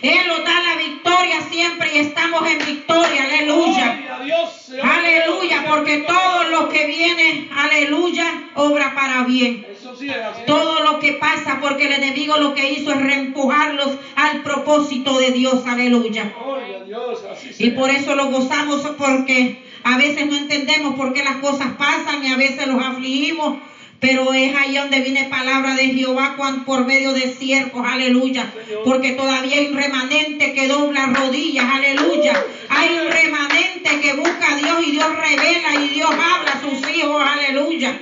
Él 0.03 0.29
nos 0.29 0.45
da 0.45 0.61
la 0.63 0.77
victoria 0.77 1.41
siempre 1.51 1.91
y 1.95 1.99
estamos 1.99 2.49
en 2.49 2.59
victoria, 2.65 3.25
aleluya. 3.25 4.21
Dios. 4.25 4.71
Aleluya, 4.83 5.65
porque 5.69 5.99
todo 5.99 6.45
lo 6.45 6.69
que 6.69 6.87
viene, 6.87 7.49
aleluya, 7.55 8.51
obra 8.55 8.95
para 8.95 9.25
bien. 9.25 9.67
Sí. 9.99 10.09
Todo 10.47 10.81
lo 10.81 10.99
que 10.99 11.15
pasa 11.15 11.59
porque 11.61 11.87
el 11.87 12.03
enemigo 12.03 12.39
lo 12.39 12.55
que 12.55 12.73
hizo 12.73 12.93
es 12.93 13.03
reempujarlos 13.03 13.91
al 14.17 14.43
propósito 14.43 15.19
de 15.19 15.33
Dios, 15.33 15.67
aleluya. 15.67 16.33
Gloria 16.43 16.79
a 16.79 16.85
Dios, 16.85 17.21
así 17.31 17.51
Y 17.59 17.71
por 17.71 17.91
eso 17.91 18.15
lo 18.15 18.27
gozamos 18.31 18.81
porque 18.97 19.63
a 19.85 19.99
veces 19.99 20.27
no 20.27 20.37
entendemos 20.37 20.95
por 20.95 21.13
qué 21.13 21.23
las 21.23 21.37
cosas 21.37 21.75
pasan 21.79 22.25
y 22.25 22.29
a 22.29 22.37
veces 22.37 22.67
los 22.67 22.83
afligimos. 22.83 23.59
Pero 24.01 24.33
es 24.33 24.53
ahí 24.55 24.75
donde 24.77 25.01
viene 25.01 25.25
palabra 25.27 25.75
de 25.75 25.91
Jehová 25.91 26.31
cuan- 26.35 26.65
por 26.65 26.85
medio 26.85 27.13
de 27.13 27.27
siervos, 27.29 27.83
aleluya. 27.87 28.49
Porque 28.83 29.13
todavía 29.13 29.59
hay 29.59 29.67
un 29.67 29.75
remanente 29.75 30.51
que 30.51 30.67
dobla 30.67 31.07
rodillas, 31.07 31.67
aleluya. 31.69 32.33
Hay 32.69 32.95
un 32.95 33.07
remanente 33.11 33.99
que 33.99 34.13
busca 34.15 34.53
a 34.53 34.55
Dios 34.55 34.83
y 34.83 34.91
Dios 34.91 35.07
revela 35.13 35.75
y 35.75 35.89
Dios 35.89 36.11
habla 36.11 36.53
a 36.53 36.57
sus 36.57 36.89
hijos, 36.89 37.23
aleluya. 37.23 37.95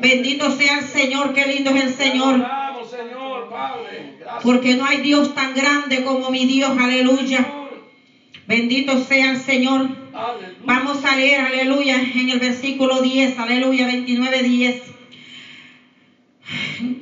Bendito 0.00 0.50
sea 0.50 0.74
el 0.74 0.82
Señor, 0.82 1.32
qué 1.32 1.46
lindo 1.46 1.70
es 1.70 1.76
el 1.82 1.90
Señor. 1.90 2.36
Porque 4.42 4.74
no 4.74 4.84
hay 4.84 4.98
Dios 4.98 5.32
tan 5.34 5.54
grande 5.54 6.00
como 6.00 6.30
mi 6.30 6.44
Dios, 6.44 6.72
aleluya. 6.76 7.44
Bendito 8.46 8.96
sea 8.96 9.28
el 9.30 9.36
Señor. 9.36 9.86
Vamos 10.64 11.04
a 11.04 11.14
leer, 11.14 11.40
aleluya, 11.40 12.00
en 12.14 12.28
el 12.28 12.38
versículo 12.38 13.00
10, 13.00 13.38
aleluya, 13.38 13.86
29, 13.86 14.42
10. 14.42 14.87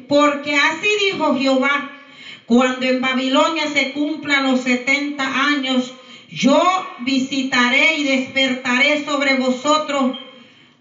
Porque 0.09 0.55
así 0.55 0.89
dijo 1.11 1.37
Jehová, 1.37 1.91
cuando 2.47 2.87
en 2.87 3.01
Babilonia 3.01 3.67
se 3.69 3.93
cumplan 3.93 4.45
los 4.45 4.61
70 4.61 5.47
años, 5.49 5.93
yo 6.29 6.63
visitaré 7.01 7.97
y 7.97 8.05
despertaré 8.05 9.05
sobre 9.05 9.35
vosotros 9.35 10.19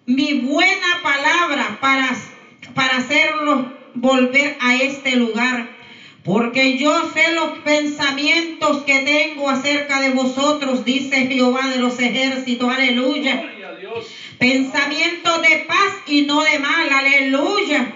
mi 0.05 0.33
buena 0.33 1.01
palabra 1.01 1.77
para, 1.81 2.15
para 2.73 2.97
hacerlos 2.97 3.65
volver 3.95 4.57
a 4.61 4.75
este 4.75 5.15
lugar. 5.15 5.75
Porque 6.23 6.77
yo 6.77 7.11
sé 7.13 7.33
los 7.33 7.59
pensamientos 7.59 8.83
que 8.83 8.99
tengo 8.99 9.49
acerca 9.49 10.01
de 10.01 10.09
vosotros, 10.09 10.83
dice 10.83 11.27
Jehová 11.27 11.69
de 11.69 11.79
los 11.79 11.99
ejércitos, 11.99 12.71
aleluya. 12.71 13.51
Pensamientos 14.39 15.41
de 15.43 15.57
paz 15.67 15.93
y 16.07 16.23
no 16.23 16.43
de 16.43 16.59
mal, 16.59 16.89
aleluya. 16.91 17.93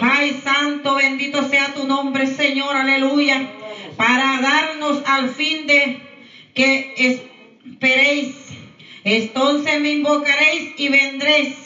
Ay, 0.00 0.40
santo, 0.42 0.94
bendito 0.94 1.48
sea 1.48 1.74
tu 1.74 1.86
nombre, 1.86 2.26
Señor, 2.26 2.74
aleluya. 2.74 3.50
Para 3.96 4.40
darnos 4.40 5.02
al 5.06 5.28
fin 5.28 5.66
de 5.66 5.98
que 6.54 6.94
esperéis. 6.96 8.34
Entonces 9.04 9.80
me 9.80 9.92
invocaréis 9.92 10.72
y 10.78 10.88
vendréis. 10.88 11.56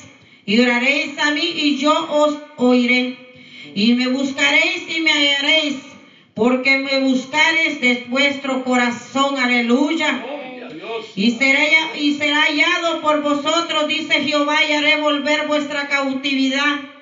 Y 0.47 0.61
oraréis 0.61 1.19
a 1.19 1.31
mí 1.31 1.43
y 1.43 1.79
yo 1.79 1.93
os 2.11 2.37
oiré. 2.57 3.17
Y 3.75 3.95
me 3.95 4.09
buscaréis 4.09 4.85
y 4.95 5.01
me 5.01 5.13
hallaréis. 5.13 5.77
Porque 6.35 6.79
me 6.79 7.01
buscaréis 7.01 7.81
de 7.81 8.05
vuestro 8.09 8.65
corazón, 8.65 9.39
aleluya. 9.39 10.27
Y 11.15 11.31
será, 11.33 11.63
y 11.97 12.15
será 12.15 12.43
hallado 12.43 13.01
por 13.01 13.23
vosotros, 13.23 13.87
dice 13.87 14.15
Jehová, 14.15 14.65
y 14.69 14.73
haré 14.73 15.01
volver 15.01 15.47
vuestra 15.47 15.89
cautividad. 15.89 16.94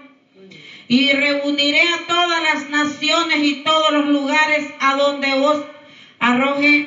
Y 0.92 1.11
reuniré 1.11 1.81
a 1.81 2.07
todas 2.07 2.42
las 2.42 2.68
naciones 2.68 3.38
y 3.42 3.62
todos 3.64 3.92
los 3.92 4.09
lugares 4.09 4.66
a 4.78 4.94
donde 4.94 5.33
os 5.33 5.64
arroje, 6.18 6.87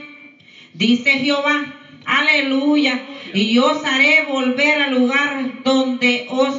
dice 0.75 1.13
Jehová. 1.13 1.73
Aleluya. 2.05 3.01
Y 3.33 3.57
os 3.57 3.83
haré 3.83 4.25
volver 4.29 4.79
al 4.79 4.93
lugar 4.93 5.63
donde 5.63 6.27
os 6.29 6.53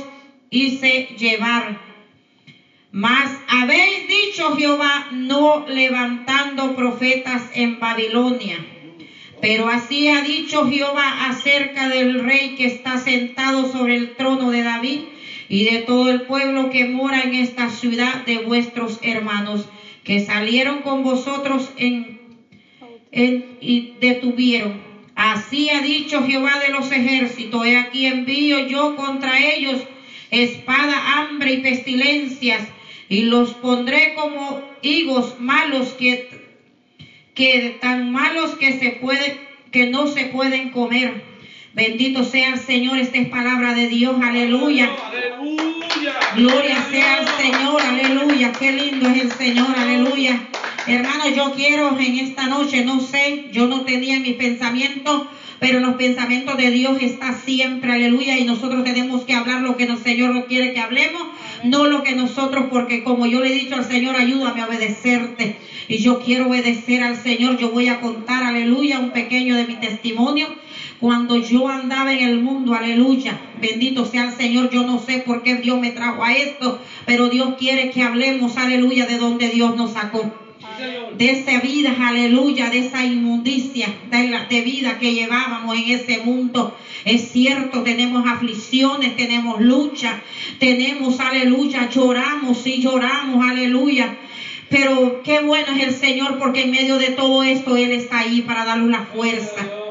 hice 0.51 1.15
llevar. 1.17 1.79
Mas 2.91 3.31
habéis 3.47 4.09
dicho 4.09 4.57
Jehová, 4.57 5.07
no 5.13 5.67
levantando 5.69 6.75
profetas 6.75 7.43
en 7.55 7.79
Babilonia. 7.79 8.59
Pero 9.41 9.69
así 9.69 10.09
ha 10.09 10.23
dicho 10.23 10.69
Jehová 10.69 11.29
acerca 11.29 11.89
del 11.91 12.25
rey 12.25 12.57
que 12.57 12.67
está 12.67 12.99
sentado 12.99 13.71
sobre 13.71 13.95
el 13.95 14.17
trono 14.17 14.51
de 14.51 14.65
David 14.65 15.01
y 15.49 15.65
de 15.65 15.79
todo 15.79 16.11
el 16.11 16.23
pueblo 16.23 16.71
que 16.71 16.87
mora 16.87 17.23
en 17.23 17.35
esta 17.35 17.71
ciudad 17.71 18.25
de 18.27 18.39
vuestros 18.39 18.99
hermanos, 19.03 19.69
que 20.05 20.21
salieron 20.21 20.83
con 20.83 21.03
vosotros 21.03 21.71
en, 21.79 22.19
y 23.61 23.93
detuvieron. 24.01 24.73
Así 25.15 25.71
ha 25.71 25.81
dicho 25.81 26.25
Jehová 26.25 26.59
de 26.61 26.71
los 26.71 26.91
ejércitos, 26.93 27.67
he 27.67 27.77
aquí 27.77 28.07
envío 28.07 28.69
yo 28.69 28.97
contra 28.97 29.53
ellos 29.53 29.81
espada, 30.31 31.19
hambre 31.19 31.53
y 31.53 31.57
pestilencias, 31.59 32.63
y 33.09 33.23
los 33.23 33.53
pondré 33.55 34.15
como 34.15 34.61
higos 34.83 35.37
malos 35.39 35.95
que 35.95 37.79
tan 37.81 38.13
malos 38.13 38.55
que 38.57 38.73
se 38.73 39.01
que 39.71 39.87
no 39.87 40.07
se 40.07 40.27
pueden 40.27 40.71
comer. 40.71 41.36
Bendito 41.77 42.25
sea 42.25 42.55
el 42.55 42.59
Señor, 42.59 42.97
esta 42.97 43.19
es 43.19 43.29
palabra 43.29 43.75
de 43.75 43.87
Dios, 43.89 44.17
aleluya. 44.23 44.89
Aleluya. 45.11 46.15
Gloria 46.35 46.83
sea 46.91 47.19
al 47.19 47.29
Señor, 47.37 47.83
aleluya. 47.83 48.51
Qué 48.53 48.73
lindo 48.73 49.11
es 49.11 49.25
el 49.25 49.33
Señor, 49.33 49.77
aleluya. 49.77 50.49
Hermano, 50.87 51.29
yo 51.29 51.53
quiero 51.53 51.95
en 51.99 52.17
esta 52.17 52.47
noche, 52.47 52.83
no 52.83 52.99
sé, 53.01 53.51
yo 53.53 53.67
no 53.67 53.83
tenía 53.83 54.19
mis 54.21 54.37
pensamientos, 54.37 55.25
pero 55.59 55.81
los 55.81 55.97
pensamientos 55.97 56.57
de 56.57 56.71
Dios 56.71 56.97
está 57.03 57.35
siempre, 57.35 57.93
aleluya. 57.93 58.39
Y 58.39 58.45
nosotros 58.45 58.83
tenemos 58.83 59.25
que 59.25 59.35
hablar 59.35 59.61
lo 59.61 59.77
que 59.77 59.85
el 59.85 59.99
Señor 59.99 60.31
nos 60.31 60.47
quiere 60.47 60.73
que 60.73 60.81
hablemos, 60.81 61.25
no 61.63 61.89
lo 61.89 62.03
que 62.03 62.15
nosotros, 62.15 62.69
porque 62.71 63.05
como 63.05 63.27
yo 63.27 63.41
le 63.41 63.51
he 63.51 63.55
dicho 63.55 63.75
al 63.75 63.85
Señor, 63.85 64.17
ayúdame 64.17 64.63
a 64.63 64.67
obedecerte. 64.67 65.57
Y 65.89 65.99
yo 65.99 66.21
quiero 66.21 66.49
obedecer 66.49 67.03
al 67.03 67.23
Señor. 67.23 67.59
Yo 67.59 67.69
voy 67.69 67.89
a 67.89 68.01
contar, 68.01 68.45
aleluya, 68.45 68.99
un 68.99 69.11
pequeño 69.11 69.57
de 69.57 69.67
mi 69.67 69.75
testimonio. 69.75 70.49
Cuando 71.01 71.37
yo 71.37 71.69
andaba 71.69 72.13
en 72.13 72.27
el 72.27 72.41
mundo, 72.41 72.75
aleluya, 72.75 73.39
bendito 73.61 74.07
sea 74.07 74.29
el 74.29 74.33
Señor, 74.33 74.71
yo 74.71 74.83
no 74.87 74.99
sé 74.99 75.19
por 75.19 75.43
qué 75.43 75.57
Dios 75.57 75.79
me 75.79 75.91
trajo 75.91 76.25
a 76.25 76.33
esto, 76.33 76.79
pero 77.05 77.29
Dios 77.29 77.55
quiere 77.59 77.91
que 77.91 78.03
hablemos, 78.03 78.57
aleluya, 78.57 79.07
de 79.07 79.19
donde 79.19 79.49
Dios 79.51 79.77
nos 79.77 79.93
sacó. 79.93 80.33
De 81.17 81.31
esa 81.31 81.61
vida, 81.61 81.95
aleluya, 82.01 82.71
de 82.71 82.81
esa 82.81 83.05
inmundicia, 83.05 83.89
de, 84.11 84.29
la, 84.29 84.45
de 84.45 84.61
vida 84.63 84.99
que 84.99 85.15
llevábamos 85.15 85.77
en 85.77 85.91
ese 85.91 86.19
mundo. 86.19 86.77
Es 87.05 87.31
cierto, 87.31 87.83
tenemos 87.83 88.27
aflicciones, 88.27 89.17
tenemos 89.17 89.61
lucha, 89.61 90.21
tenemos, 90.59 91.21
aleluya, 91.21 91.89
lloramos, 91.89 92.59
sí 92.59 92.81
lloramos, 92.83 93.47
aleluya. 93.47 94.17
Pero 94.69 95.23
qué 95.23 95.41
bueno 95.41 95.69
es 95.77 95.87
el 95.87 95.95
Señor 95.95 96.39
porque 96.39 96.63
en 96.63 96.73
medio 96.73 96.99
de 96.99 97.09
todo 97.09 97.43
esto 97.43 97.77
Él 97.77 97.93
está 97.93 98.21
ahí 98.21 98.43
para 98.43 98.65
darnos 98.65 98.91
la 98.91 99.05
fuerza. 99.05 99.86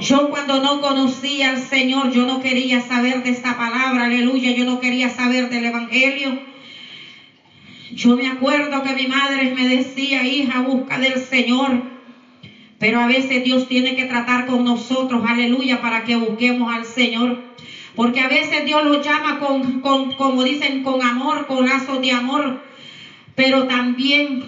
Yo 0.00 0.30
cuando 0.30 0.60
no 0.60 0.80
conocía 0.80 1.50
al 1.50 1.58
Señor, 1.58 2.12
yo 2.12 2.26
no 2.26 2.40
quería 2.40 2.80
saber 2.80 3.22
de 3.22 3.30
esta 3.30 3.56
palabra, 3.56 4.06
aleluya, 4.06 4.52
yo 4.52 4.64
no 4.64 4.80
quería 4.80 5.08
saber 5.10 5.48
del 5.48 5.64
Evangelio. 5.66 6.38
Yo 7.94 8.16
me 8.16 8.26
acuerdo 8.26 8.82
que 8.82 8.94
mi 8.94 9.06
madre 9.06 9.52
me 9.54 9.68
decía, 9.68 10.26
hija, 10.26 10.60
busca 10.60 10.98
del 10.98 11.18
Señor. 11.18 11.82
Pero 12.78 13.00
a 13.00 13.06
veces 13.06 13.44
Dios 13.44 13.68
tiene 13.68 13.94
que 13.94 14.06
tratar 14.06 14.46
con 14.46 14.64
nosotros, 14.64 15.22
aleluya, 15.24 15.80
para 15.80 16.04
que 16.04 16.16
busquemos 16.16 16.72
al 16.72 16.84
Señor. 16.84 17.38
Porque 17.94 18.20
a 18.20 18.28
veces 18.28 18.64
Dios 18.64 18.82
lo 18.82 19.00
llama 19.02 19.38
con, 19.38 19.80
con 19.80 20.12
como 20.14 20.42
dicen, 20.42 20.82
con 20.82 21.02
amor, 21.02 21.46
con 21.46 21.64
lazos 21.64 22.00
de 22.00 22.10
amor. 22.10 22.60
Pero 23.36 23.66
también 23.66 24.42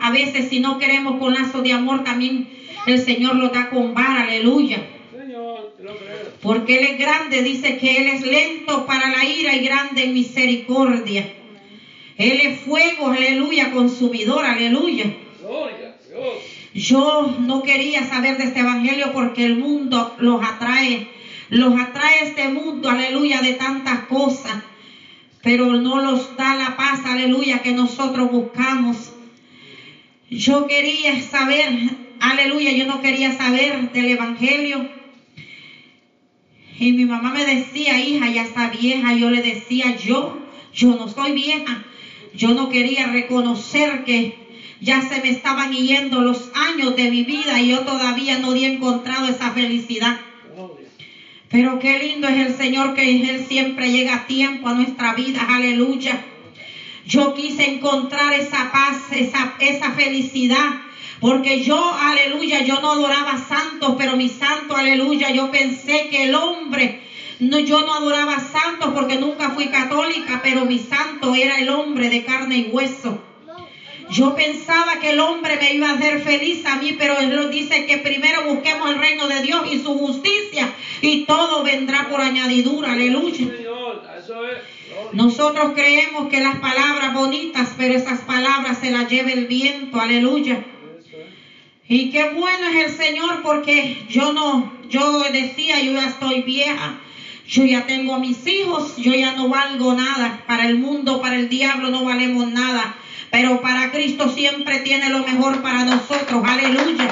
a 0.00 0.10
veces 0.10 0.48
si 0.48 0.60
no 0.60 0.78
queremos 0.78 1.16
con 1.16 1.32
lazos 1.32 1.62
de 1.62 1.72
amor, 1.72 2.04
también 2.04 2.48
el 2.86 2.98
Señor 2.98 3.36
lo 3.36 3.48
da 3.48 3.70
con 3.70 3.94
vara, 3.94 4.22
aleluya. 4.22 4.78
Porque 6.42 6.78
Él 6.78 6.84
es 6.92 6.98
grande, 6.98 7.42
dice 7.42 7.78
que 7.78 7.96
Él 7.96 8.06
es 8.08 8.22
lento 8.22 8.86
para 8.86 9.08
la 9.10 9.24
ira 9.24 9.54
y 9.54 9.64
grande 9.64 10.04
en 10.04 10.14
misericordia. 10.14 11.26
Él 12.16 12.40
es 12.40 12.60
fuego, 12.60 13.08
aleluya, 13.08 13.72
consumidor, 13.72 14.44
aleluya. 14.44 15.06
Yo 16.74 17.34
no 17.40 17.62
quería 17.62 18.04
saber 18.04 18.36
de 18.36 18.44
este 18.44 18.60
evangelio 18.60 19.12
porque 19.12 19.44
el 19.44 19.56
mundo 19.56 20.14
los 20.18 20.42
atrae, 20.42 21.08
los 21.48 21.78
atrae 21.80 22.24
este 22.24 22.48
mundo, 22.48 22.88
aleluya, 22.88 23.40
de 23.42 23.54
tantas 23.54 24.00
cosas, 24.06 24.62
pero 25.42 25.72
no 25.74 26.00
los 26.00 26.36
da 26.36 26.54
la 26.56 26.76
paz, 26.76 27.00
aleluya, 27.04 27.62
que 27.62 27.72
nosotros 27.72 28.30
buscamos. 28.30 29.12
Yo 30.30 30.68
quería 30.68 31.20
saber, 31.22 31.70
aleluya, 32.20 32.72
yo 32.72 32.86
no 32.86 33.00
quería 33.00 33.36
saber 33.36 33.92
del 33.92 34.08
evangelio. 34.10 34.88
Y 36.78 36.92
mi 36.92 37.04
mamá 37.04 37.30
me 37.30 37.44
decía, 37.44 38.00
hija, 38.00 38.28
ya 38.28 38.42
está 38.42 38.70
vieja. 38.70 39.12
Yo 39.14 39.30
le 39.30 39.42
decía, 39.42 39.96
yo, 39.96 40.38
yo 40.74 40.94
no 40.94 41.08
soy 41.08 41.32
vieja. 41.32 41.82
Yo 42.34 42.54
no 42.54 42.68
quería 42.68 43.06
reconocer 43.06 44.04
que 44.04 44.34
ya 44.80 45.02
se 45.02 45.20
me 45.20 45.28
estaban 45.28 45.72
yendo 45.72 46.22
los 46.22 46.50
años 46.54 46.96
de 46.96 47.10
mi 47.10 47.22
vida 47.22 47.60
y 47.60 47.68
yo 47.68 47.80
todavía 47.80 48.38
no 48.38 48.50
había 48.50 48.68
encontrado 48.68 49.28
esa 49.28 49.50
felicidad. 49.50 50.16
Pero 51.50 51.80
qué 51.80 51.98
lindo 51.98 52.28
es 52.28 52.46
el 52.46 52.54
Señor 52.54 52.94
que 52.94 53.28
Él 53.28 53.44
siempre 53.46 53.90
llega 53.90 54.14
a 54.14 54.26
tiempo 54.26 54.68
a 54.68 54.74
nuestra 54.74 55.14
vida, 55.14 55.44
aleluya. 55.48 56.22
Yo 57.06 57.34
quise 57.34 57.74
encontrar 57.74 58.32
esa 58.34 58.70
paz, 58.70 58.96
esa, 59.10 59.54
esa 59.58 59.90
felicidad. 59.90 60.80
Porque 61.20 61.62
yo, 61.62 61.76
aleluya, 61.76 62.64
yo 62.64 62.80
no 62.80 62.92
adoraba 62.92 63.36
santos, 63.46 63.94
pero 63.98 64.16
mi 64.16 64.28
santo, 64.28 64.74
aleluya, 64.74 65.30
yo 65.30 65.50
pensé 65.50 66.08
que 66.08 66.24
el 66.24 66.34
hombre, 66.34 66.98
no, 67.40 67.58
yo 67.58 67.82
no 67.82 67.94
adoraba 67.94 68.40
santos 68.40 68.92
porque 68.94 69.18
nunca 69.18 69.50
fui 69.50 69.68
católica, 69.68 70.40
pero 70.42 70.64
mi 70.64 70.78
santo 70.78 71.34
era 71.34 71.60
el 71.60 71.68
hombre 71.68 72.08
de 72.08 72.24
carne 72.24 72.56
y 72.56 72.70
hueso. 72.70 73.18
Yo 74.10 74.34
pensaba 74.34 74.98
que 74.98 75.10
el 75.10 75.20
hombre 75.20 75.56
me 75.58 75.74
iba 75.74 75.90
a 75.90 75.94
hacer 75.94 76.20
feliz 76.22 76.64
a 76.66 76.76
mí, 76.76 76.96
pero 76.98 77.16
él 77.18 77.50
dice 77.50 77.84
que 77.84 77.98
primero 77.98 78.42
busquemos 78.44 78.90
el 78.90 78.98
reino 78.98 79.28
de 79.28 79.42
Dios 79.42 79.62
y 79.70 79.78
su 79.78 79.94
justicia 79.94 80.72
y 81.02 81.26
todo 81.26 81.62
vendrá 81.62 82.08
por 82.08 82.20
añadidura, 82.20 82.92
aleluya. 82.92 83.46
Nosotros 85.12 85.72
creemos 85.74 86.28
que 86.28 86.40
las 86.40 86.56
palabras 86.56 87.14
bonitas, 87.14 87.74
pero 87.76 87.94
esas 87.94 88.20
palabras 88.20 88.78
se 88.80 88.90
las 88.90 89.08
lleva 89.08 89.30
el 89.30 89.44
viento, 89.44 90.00
aleluya. 90.00 90.60
Y 91.90 92.12
qué 92.12 92.30
bueno 92.30 92.68
es 92.68 92.84
el 92.84 92.96
Señor 92.96 93.42
porque 93.42 93.96
yo 94.08 94.32
no, 94.32 94.72
yo 94.88 95.24
decía, 95.32 95.80
yo 95.80 95.94
ya 95.94 96.06
estoy 96.06 96.42
vieja, 96.42 97.00
yo 97.48 97.64
ya 97.64 97.84
tengo 97.84 98.14
a 98.14 98.20
mis 98.20 98.46
hijos, 98.46 98.96
yo 98.96 99.12
ya 99.12 99.32
no 99.32 99.48
valgo 99.48 99.92
nada. 99.94 100.44
Para 100.46 100.66
el 100.66 100.78
mundo, 100.78 101.20
para 101.20 101.34
el 101.34 101.48
diablo 101.48 101.90
no 101.90 102.04
valemos 102.04 102.46
nada. 102.46 102.94
Pero 103.32 103.60
para 103.60 103.90
Cristo 103.90 104.28
siempre 104.28 104.78
tiene 104.78 105.08
lo 105.08 105.26
mejor 105.26 105.62
para 105.62 105.84
nosotros, 105.84 106.44
aleluya. 106.46 107.08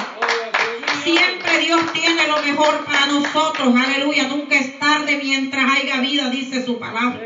Siempre 1.03 1.59
Dios 1.59 1.81
tiene 1.91 2.25
lo 2.27 2.41
mejor 2.41 2.85
para 2.85 3.07
nosotros, 3.07 3.75
aleluya. 3.75 4.29
Nunca 4.29 4.55
es 4.59 4.79
tarde 4.79 5.19
mientras 5.21 5.69
haya 5.73 5.99
vida, 5.99 6.29
dice 6.29 6.63
su 6.65 6.79
palabra. 6.79 7.19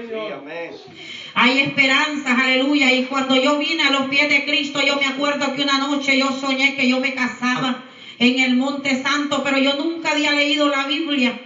Hay 1.36 1.60
esperanzas, 1.60 2.38
aleluya. 2.38 2.93
Y 2.93 3.04
cuando 3.06 3.36
yo 3.36 3.58
vine 3.58 3.84
a 3.84 3.91
los 3.91 4.08
pies 4.08 4.30
de 4.30 4.46
Cristo, 4.46 4.82
yo 4.82 4.98
me 5.00 5.08
acuerdo 5.08 5.56
que 5.56 5.63
una 5.63 5.80
noche 5.80 6.17
yo 6.17 6.32
soñé 6.32 6.76
que 6.76 6.88
yo 6.88 7.00
me 7.00 7.13
casaba 7.15 7.84
en 8.19 8.39
el 8.39 8.56
Monte 8.56 9.02
Santo, 9.02 9.41
pero 9.43 9.58
yo 9.58 9.74
nunca 9.74 10.12
había 10.12 10.34
leído 10.34 10.69
la 10.69 10.86
Biblia. 10.86 11.39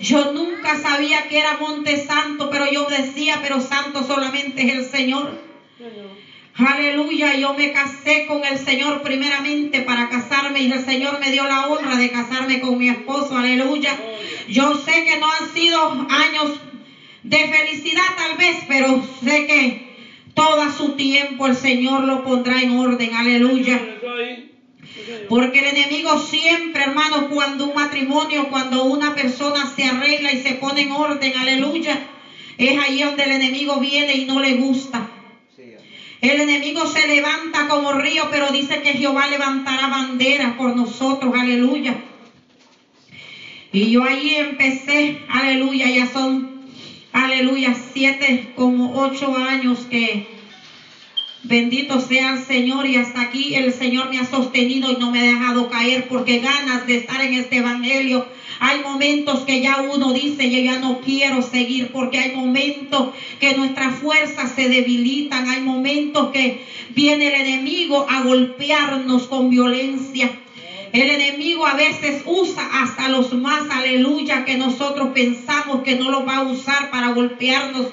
Yo 0.00 0.32
nunca 0.32 0.80
sabía 0.80 1.28
que 1.28 1.38
era 1.38 1.56
Monte 1.58 2.06
Santo, 2.06 2.48
pero 2.50 2.66
yo 2.66 2.86
decía, 2.88 3.40
pero 3.42 3.60
santo 3.60 4.06
solamente 4.06 4.62
es 4.62 4.76
el 4.76 4.84
Señor. 4.84 5.38
Aleluya, 6.56 7.34
yo 7.34 7.52
me 7.54 7.72
casé 7.72 8.26
con 8.26 8.44
el 8.44 8.56
Señor 8.58 9.02
primeramente 9.02 9.80
para 9.80 10.08
casarme 10.08 10.60
y 10.60 10.70
el 10.70 10.84
Señor 10.84 11.18
me 11.18 11.32
dio 11.32 11.44
la 11.46 11.66
honra 11.66 11.96
de 11.96 12.12
casarme 12.12 12.60
con 12.60 12.78
mi 12.78 12.88
esposo. 12.88 13.36
Aleluya. 13.36 13.96
Yo 14.48 14.76
sé 14.76 15.04
que 15.04 15.18
no 15.18 15.26
han 15.28 15.52
sido 15.52 16.06
años 16.08 16.50
de 17.24 17.38
felicidad 17.48 18.02
tal 18.16 18.36
vez, 18.36 18.56
pero 18.68 19.02
sé 19.24 19.46
que 19.46 19.84
todo 20.34 20.70
su 20.70 20.92
tiempo 20.92 21.46
el 21.46 21.56
Señor 21.56 22.04
lo 22.04 22.22
pondrá 22.22 22.60
en 22.60 22.70
orden. 22.70 23.14
Aleluya. 23.14 23.80
Porque 25.28 25.60
el 25.60 25.76
enemigo 25.76 26.18
siempre, 26.18 26.84
hermano, 26.84 27.28
cuando 27.28 27.66
un 27.66 27.74
matrimonio, 27.74 28.48
cuando 28.48 28.84
una 28.84 29.14
persona 29.14 29.66
se 29.74 29.84
arregla 29.84 30.32
y 30.32 30.42
se 30.42 30.54
pone 30.54 30.82
en 30.82 30.92
orden, 30.92 31.32
aleluya, 31.36 31.98
es 32.58 32.78
ahí 32.78 33.02
donde 33.02 33.24
el 33.24 33.32
enemigo 33.32 33.80
viene 33.80 34.14
y 34.14 34.24
no 34.26 34.40
le 34.40 34.54
gusta. 34.54 35.08
El 36.20 36.40
enemigo 36.40 36.86
se 36.86 37.06
levanta 37.06 37.68
como 37.68 37.92
río, 37.92 38.28
pero 38.30 38.50
dice 38.50 38.80
que 38.80 38.94
Jehová 38.94 39.26
levantará 39.28 39.88
bandera 39.88 40.56
por 40.56 40.74
nosotros, 40.74 41.34
aleluya. 41.38 41.96
Y 43.72 43.90
yo 43.90 44.04
ahí 44.04 44.36
empecé, 44.36 45.18
aleluya, 45.28 45.90
ya 45.90 46.06
son, 46.06 46.53
aleluya, 47.14 47.74
siete, 47.92 48.52
como 48.56 49.00
ocho 49.00 49.34
años 49.36 49.86
que 49.88 50.26
bendito 51.44 52.00
sea 52.00 52.34
el 52.34 52.42
Señor 52.44 52.86
y 52.86 52.96
hasta 52.96 53.20
aquí 53.20 53.54
el 53.54 53.72
Señor 53.72 54.10
me 54.10 54.18
ha 54.18 54.24
sostenido 54.24 54.90
y 54.90 54.96
no 54.96 55.10
me 55.10 55.20
ha 55.20 55.22
dejado 55.22 55.70
caer 55.70 56.08
porque 56.08 56.38
ganas 56.38 56.86
de 56.88 56.96
estar 56.96 57.22
en 57.22 57.34
este 57.34 57.58
evangelio 57.58 58.24
hay 58.58 58.80
momentos 58.82 59.40
que 59.40 59.60
ya 59.60 59.78
uno 59.78 60.12
dice, 60.12 60.50
yo 60.50 60.58
ya 60.58 60.78
no 60.78 61.00
quiero 61.00 61.40
seguir 61.42 61.92
porque 61.92 62.18
hay 62.18 62.34
momentos 62.34 63.14
que 63.38 63.54
nuestras 63.54 63.94
fuerzas 64.00 64.52
se 64.54 64.68
debilitan, 64.68 65.48
hay 65.48 65.60
momentos 65.60 66.30
que 66.30 66.64
viene 66.94 67.28
el 67.28 67.46
enemigo 67.46 68.06
a 68.08 68.22
golpearnos 68.22 69.26
con 69.28 69.50
violencia. 69.50 70.43
El 70.94 71.10
enemigo 71.10 71.66
a 71.66 71.74
veces 71.74 72.22
usa 72.24 72.62
hasta 72.72 73.08
los 73.08 73.32
más, 73.32 73.68
aleluya, 73.68 74.44
que 74.44 74.56
nosotros 74.56 75.08
pensamos 75.12 75.82
que 75.82 75.96
no 75.96 76.08
los 76.08 76.24
va 76.24 76.36
a 76.36 76.42
usar 76.42 76.92
para 76.92 77.08
golpearnos. 77.08 77.88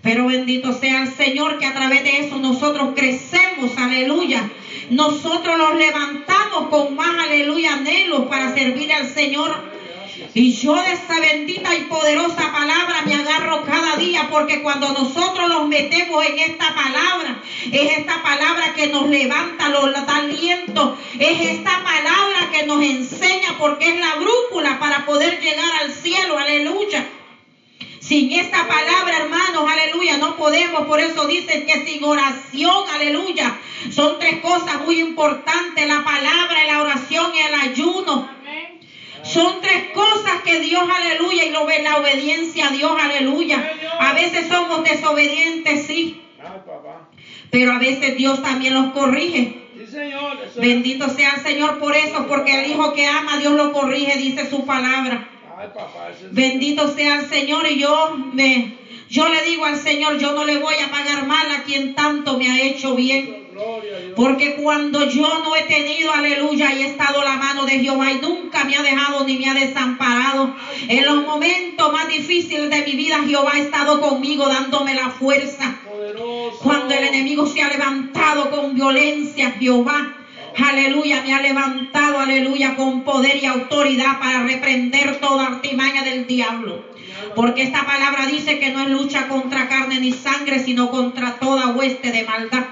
Pero 0.00 0.28
bendito 0.28 0.72
sea 0.78 1.02
el 1.02 1.10
Señor 1.10 1.58
que 1.58 1.66
a 1.66 1.74
través 1.74 2.04
de 2.04 2.20
eso 2.20 2.38
nosotros 2.38 2.90
crecemos, 2.94 3.76
aleluya. 3.76 4.48
Nosotros 4.90 5.58
los 5.58 5.76
levantamos 5.76 6.68
con 6.70 6.94
más, 6.94 7.18
aleluya, 7.26 7.72
anhelos 7.72 8.28
para 8.28 8.54
servir 8.54 8.92
al 8.92 9.12
Señor. 9.12 9.83
Y 10.34 10.52
yo 10.52 10.74
de 10.74 10.92
esta 10.92 11.20
bendita 11.20 11.74
y 11.74 11.82
poderosa 11.82 12.52
palabra 12.52 13.02
me 13.06 13.14
agarro 13.14 13.62
cada 13.64 13.96
día 13.96 14.28
porque 14.30 14.62
cuando 14.62 14.92
nosotros 14.92 15.48
nos 15.48 15.68
metemos 15.68 16.24
en 16.24 16.38
esta 16.38 16.74
palabra, 16.74 17.40
es 17.72 17.98
esta 17.98 18.22
palabra 18.22 18.74
que 18.74 18.88
nos 18.88 19.08
levanta 19.08 19.68
los 19.68 19.94
alientos, 20.08 20.98
es 21.18 21.40
esta 21.40 21.82
palabra 21.82 22.50
que 22.52 22.64
nos 22.64 22.82
enseña 22.82 23.56
porque 23.58 23.88
es 23.88 23.96
la 23.96 24.14
brújula 24.16 24.78
para 24.78 25.04
poder 25.04 25.40
llegar 25.40 25.72
al 25.80 25.90
cielo, 25.92 26.38
aleluya. 26.38 27.04
Sin 28.00 28.30
esta 28.32 28.66
palabra, 28.68 29.16
hermanos, 29.16 29.64
aleluya, 29.66 30.18
no 30.18 30.36
podemos. 30.36 30.84
Por 30.84 31.00
eso 31.00 31.26
dicen 31.26 31.64
que 31.64 31.80
sin 31.84 32.04
oración, 32.04 32.84
aleluya, 32.92 33.56
son 33.90 34.18
tres 34.18 34.40
cosas 34.40 34.78
muy 34.84 35.00
importantes, 35.00 35.86
la 35.86 36.04
palabra, 36.04 36.64
la 36.66 36.80
oración 36.80 37.32
y 37.34 37.38
el 37.38 37.54
ayuno. 37.54 38.28
Son 39.34 39.60
tres 39.60 39.90
cosas 39.92 40.42
que 40.44 40.60
Dios, 40.60 40.84
aleluya, 40.88 41.44
y 41.46 41.50
lo 41.50 41.66
ve 41.66 41.82
la 41.82 41.96
obediencia 41.96 42.68
a 42.68 42.70
Dios, 42.70 42.92
aleluya. 43.00 43.68
A 43.98 44.12
veces 44.12 44.46
somos 44.46 44.84
desobedientes, 44.84 45.86
sí. 45.88 46.20
Pero 47.50 47.72
a 47.72 47.78
veces 47.78 48.16
Dios 48.16 48.40
también 48.42 48.74
los 48.74 48.92
corrige. 48.92 49.60
Bendito 50.56 51.10
sea 51.10 51.34
el 51.34 51.42
Señor 51.42 51.80
por 51.80 51.96
eso, 51.96 52.26
porque 52.28 52.60
el 52.60 52.70
hijo 52.70 52.92
que 52.92 53.08
ama, 53.08 53.38
Dios 53.38 53.54
lo 53.54 53.72
corrige, 53.72 54.16
dice 54.18 54.48
su 54.48 54.64
palabra. 54.64 55.28
Bendito 56.30 56.94
sea 56.94 57.16
el 57.16 57.28
Señor 57.28 57.66
y 57.68 57.80
yo 57.80 58.16
me, 58.32 58.74
yo 59.08 59.28
le 59.28 59.42
digo 59.42 59.64
al 59.64 59.76
Señor, 59.76 60.18
yo 60.18 60.32
no 60.32 60.44
le 60.44 60.58
voy 60.58 60.76
a 60.76 60.92
pagar 60.92 61.26
mal 61.26 61.50
a 61.50 61.64
quien 61.64 61.96
tanto 61.96 62.38
me 62.38 62.48
ha 62.52 62.62
hecho 62.62 62.94
bien. 62.94 63.43
Porque 64.16 64.50
cuando 64.50 65.02
yo 65.02 65.38
no 65.38 65.54
he 65.56 65.62
tenido, 65.62 66.10
aleluya, 66.10 66.72
y 66.72 66.82
he 66.82 66.84
estado 66.84 67.22
la 67.22 67.36
mano 67.36 67.64
de 67.64 67.78
Jehová 67.78 68.10
y 68.12 68.16
nunca 68.16 68.64
me 68.64 68.76
ha 68.76 68.82
dejado 68.82 69.24
ni 69.24 69.36
me 69.36 69.48
ha 69.48 69.54
desamparado. 69.54 70.50
En 70.88 71.04
los 71.04 71.22
momentos 71.22 71.90
más 71.90 72.06
difíciles 72.06 72.68
de 72.68 72.82
mi 72.82 72.94
vida, 72.94 73.20
Jehová 73.24 73.52
ha 73.52 73.58
estado 73.58 73.98
conmigo 73.98 74.48
dándome 74.48 74.94
la 74.94 75.08
fuerza. 75.08 75.72
Cuando 76.62 76.94
el 76.94 77.04
enemigo 77.04 77.46
se 77.46 77.60
ha 77.62 77.68
levantado 77.68 78.46
con 78.46 78.74
violencia, 78.74 79.50
Jehová. 79.58 80.04
Aleluya, 80.56 81.20
me 81.20 81.32
ha 81.32 81.40
levantado, 81.40 82.18
aleluya, 82.18 82.70
con 82.70 83.00
poder 83.00 83.36
y 83.36 83.44
autoridad 83.44 84.16
para 84.16 84.38
reprender 84.40 85.12
toda 85.16 85.46
artimaña 85.46 86.02
del 86.02 86.26
diablo. 86.26 86.78
Porque 87.34 87.62
esta 87.62 87.82
palabra 87.82 88.26
dice 88.26 88.56
que 88.56 88.70
no 88.70 88.80
es 88.80 88.86
lucha 88.86 89.24
contra 89.24 89.64
carne 89.64 89.98
ni 89.98 90.12
sangre, 90.12 90.58
sino 90.58 90.86
contra 90.86 91.32
toda 91.32 91.66
hueste 91.66 92.10
de 92.10 92.22
maldad. 92.22 92.64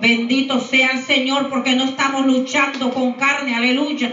Bendito 0.00 0.60
sea 0.60 0.92
el 0.92 0.98
Señor 0.98 1.48
porque 1.48 1.74
no 1.74 1.84
estamos 1.84 2.26
luchando 2.26 2.90
con 2.90 3.14
carne, 3.14 3.54
aleluya. 3.54 4.12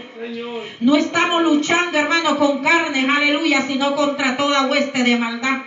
No 0.82 0.96
estamos 0.96 1.44
luchando, 1.44 1.98
hermano, 1.98 2.38
con 2.38 2.60
carne, 2.60 3.08
aleluya, 3.10 3.62
sino 3.62 3.96
contra 3.96 4.38
toda 4.38 4.68
hueste 4.68 5.04
de 5.04 5.18
maldad. 5.18 5.62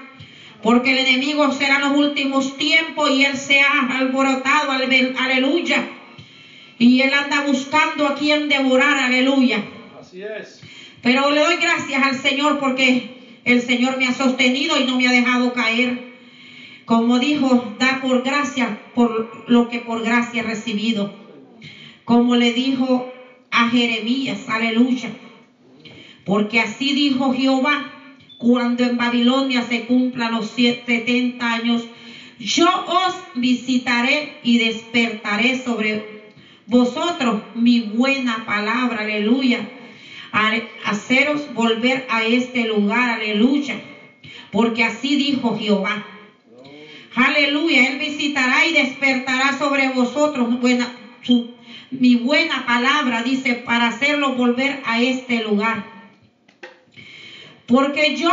Porque 0.62 0.92
el 0.92 0.98
enemigo 0.98 1.51
será 1.53 1.77
en 1.77 1.83
los 1.83 1.92
últimos 1.92 2.57
tiempos 2.57 3.11
y 3.11 3.25
él 3.25 3.37
se 3.37 3.61
ha 3.61 3.98
alborotado, 3.98 4.70
aleluya. 4.70 5.88
Y 6.79 7.01
él 7.01 7.12
anda 7.14 7.42
buscando 7.42 8.07
a 8.07 8.14
quien 8.14 8.48
devorar, 8.48 8.96
aleluya. 8.96 9.64
Así 10.01 10.22
es. 10.22 10.62
Pero 11.03 11.31
le 11.31 11.40
doy 11.40 11.57
gracias 11.57 12.01
al 12.01 12.14
Señor 12.16 12.59
porque 12.61 13.11
el 13.44 13.61
Señor 13.61 13.98
me 13.98 14.07
ha 14.07 14.12
sostenido 14.12 14.79
y 14.79 14.85
no 14.85 14.96
me 14.96 15.09
ha 15.09 15.12
dejado 15.12 15.53
caer. 15.53 16.12
Como 16.92 17.18
dijo, 17.18 17.72
da 17.78 18.02
por 18.02 18.22
gracia 18.22 18.78
por 18.94 19.44
lo 19.46 19.70
que 19.70 19.78
por 19.78 20.02
gracia 20.02 20.42
he 20.42 20.44
recibido. 20.44 21.11
Como 22.05 22.37
le 22.37 22.52
dijo 22.52 23.11
a 23.50 23.70
Jeremías, 23.70 24.46
aleluya. 24.46 25.09
Porque 26.26 26.61
así 26.61 26.92
dijo 26.92 27.33
Jehová, 27.33 27.90
cuando 28.37 28.85
en 28.85 28.98
Babilonia 28.98 29.62
se 29.62 29.87
cumplan 29.87 30.33
los 30.33 30.48
70 30.48 31.50
años, 31.50 31.83
yo 32.38 32.68
os 32.68 33.14
visitaré 33.37 34.40
y 34.42 34.59
despertaré 34.59 35.64
sobre 35.64 36.35
vosotros 36.66 37.40
mi 37.55 37.81
buena 37.81 38.44
palabra, 38.44 39.00
aleluya. 39.00 39.66
Haceros 40.85 41.55
volver 41.55 42.07
a 42.11 42.22
este 42.26 42.66
lugar, 42.66 43.18
aleluya. 43.18 43.81
Porque 44.50 44.85
así 44.85 45.16
dijo 45.16 45.57
Jehová 45.59 46.12
Aleluya, 47.14 47.88
Él 47.88 47.98
visitará 47.98 48.64
y 48.64 48.72
despertará 48.72 49.59
sobre 49.59 49.88
vosotros 49.90 50.61
buena, 50.61 50.96
mi 51.90 52.16
buena 52.16 52.64
palabra, 52.64 53.22
dice, 53.22 53.55
para 53.55 53.88
hacerlo 53.88 54.35
volver 54.35 54.81
a 54.85 55.01
este 55.01 55.42
lugar. 55.44 55.92
Porque 57.66 58.16
yo 58.16 58.31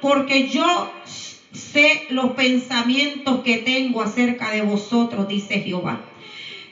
porque 0.00 0.48
yo 0.48 0.88
sé 1.52 2.06
los 2.10 2.30
pensamientos 2.32 3.42
que 3.42 3.58
tengo 3.58 4.02
acerca 4.02 4.50
de 4.50 4.62
vosotros, 4.62 5.28
dice 5.28 5.60
Jehová. 5.60 6.07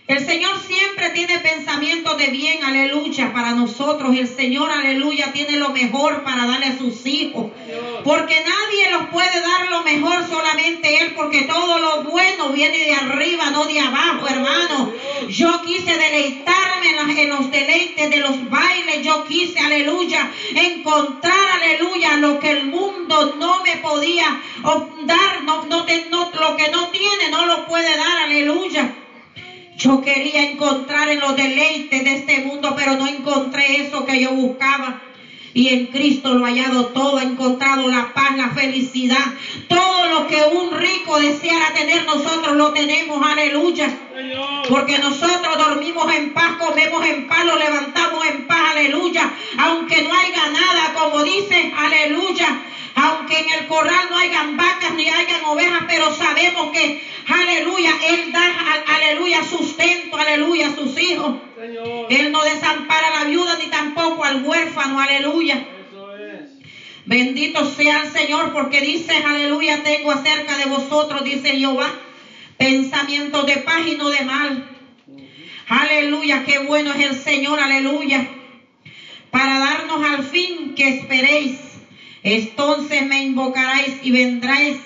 El 0.09 0.25
Señor 0.25 0.61
siempre 0.61 1.11
tiene 1.11 1.41
pensamientos 1.41 2.17
de 2.17 2.29
bien, 2.29 2.63
aleluya, 2.63 3.33
para 3.33 3.55
nosotros. 3.55 4.15
El 4.15 4.29
Señor, 4.29 4.71
aleluya, 4.71 5.33
tiene 5.33 5.57
lo 5.57 5.71
mejor 5.71 6.23
para 6.23 6.47
darle 6.47 6.67
a 6.67 6.79
sus 6.79 7.05
hijos. 7.07 7.51
Porque 8.05 8.37
nadie 8.37 8.91
los 8.93 9.09
puede 9.09 9.41
dar 9.41 9.69
lo 9.69 9.83
mejor, 9.83 10.25
solamente 10.29 10.97
Él, 11.01 11.13
porque 11.17 11.43
todo 11.43 11.81
lo 11.81 12.03
bueno 12.05 12.51
viene 12.51 12.79
de 12.79 12.95
arriba, 12.95 13.51
no 13.51 13.67
de 13.67 13.81
abajo, 13.81 14.29
hermano. 14.29 14.93
Yo 15.29 15.61
quise 15.63 15.97
deleitarme 15.97 16.91
en 17.23 17.31
los, 17.31 17.51
deleites 17.51 18.09
de 18.09 18.21
los 18.21 18.49
bailes. 18.49 19.03
Yo 19.03 19.25
quise, 19.25 19.59
aleluya, 19.59 20.31
encontrar, 20.55 21.35
aleluya, 21.61 22.17
lo 22.19 22.39
que 22.39 22.51
el 22.51 22.67
mundo 22.67 23.35
no 23.39 23.61
me 23.65 23.77
podía 23.79 24.41
dar, 25.05 25.43
no, 25.43 25.65
no, 25.65 25.85
lo 26.41 26.57
que 26.57 26.69
no 26.71 26.91
tiene, 26.91 27.29
no 27.31 27.45
lo 27.45 27.67
puede. 27.67 27.76
Yo 29.87 30.03
quería 30.03 30.43
encontrar 30.43 31.09
en 31.11 31.21
los 31.21 31.37
deleites 31.37 32.03
de 32.03 32.13
este 32.15 32.41
mundo, 32.41 32.75
pero 32.75 32.97
no 32.97 33.07
encontré 33.07 33.83
eso 33.83 34.05
que 34.05 34.21
yo 34.21 34.33
buscaba. 34.33 34.97
Y 35.55 35.69
en 35.69 35.87
Cristo 35.87 36.35
lo 36.35 36.45
he 36.45 36.51
hallado 36.51 36.87
todo, 36.87 37.21
he 37.21 37.23
encontrado 37.23 37.89
la 37.89 38.13
paz, 38.13 38.37
la 38.37 38.49
felicidad. 38.49 39.31
Todo 39.69 40.07
lo 40.09 40.27
que 40.27 40.43
un 40.43 40.73
rico 40.73 41.17
deseara 41.21 41.73
tener, 41.73 42.05
nosotros 42.05 42.57
lo 42.57 42.73
tenemos, 42.73 43.23
aleluya. 43.25 43.89
Porque 44.69 44.99
nosotros 44.99 45.57
dormimos 45.57 46.13
en 46.13 46.35
paz, 46.35 46.57
comemos 46.59 47.05
en 47.07 47.29
paz, 47.29 47.45
lo 47.45 47.57
levantamos 47.57 48.27
en 48.27 48.43
paz, 48.43 48.71
aleluya. 48.71 49.31
Aunque 49.59 50.03
no 50.03 50.13
haya 50.13 50.49
nada, 50.49 50.93
como 50.95 51.23
dice, 51.23 51.71
aleluya. 51.77 52.57
Aunque 52.99 53.39
en 53.39 53.51
el 53.51 53.67
corral 53.67 54.09
no 54.09 54.17
hayan 54.17 54.57
vacas 54.57 54.95
ni 54.95 55.07
hayan 55.07 55.45
ovejas, 55.45 55.83
pero 55.87 56.15
sabemos 56.15 56.73
que, 56.73 57.07
aleluya, 57.29 57.91
Él 58.09 58.33
da, 58.33 58.43
aleluya, 58.87 59.45
sustento, 59.45 60.17
aleluya, 60.17 60.69
a 60.69 60.75
sus 60.75 60.99
hijos. 60.99 61.35
Él 62.09 62.33
no 62.33 62.43
desampara 62.43 63.09
a 63.09 63.11
la 63.11 63.25
viuda 63.25 63.57
ni 63.57 63.67
tampoco 63.67 64.25
al 64.25 64.43
huérfano, 64.43 64.99
aleluya. 64.99 65.63
Bendito 67.05 67.67
sea 67.67 68.05
el 68.05 68.11
Señor, 68.11 68.55
porque 68.55 68.81
dice, 68.81 69.13
aleluya, 69.13 69.83
tengo 69.83 70.11
acerca 70.11 70.57
de 70.57 70.65
vosotros, 70.65 71.23
dice 71.23 71.55
Jehová, 71.55 71.93
pensamientos 72.57 73.45
de 73.45 73.59
paz 73.59 73.87
y 73.87 73.97
no 73.97 74.09
de 74.09 74.23
mal. 74.23 74.65
Aleluya, 75.69 76.45
qué 76.45 76.61
bueno 76.61 76.93
es 76.95 77.05
el 77.05 77.15
Señor, 77.15 77.61
aleluya. 77.61 78.27
Para 79.31 79.59
darnos 79.59 80.03
al 80.03 80.23
fin 80.23 80.75
que 80.75 80.89
esperéis 80.89 81.66
entonces 82.27 83.07
me 83.07 83.23
invocaréis 83.23 83.99
y 84.03 84.11
vendréis 84.11 84.79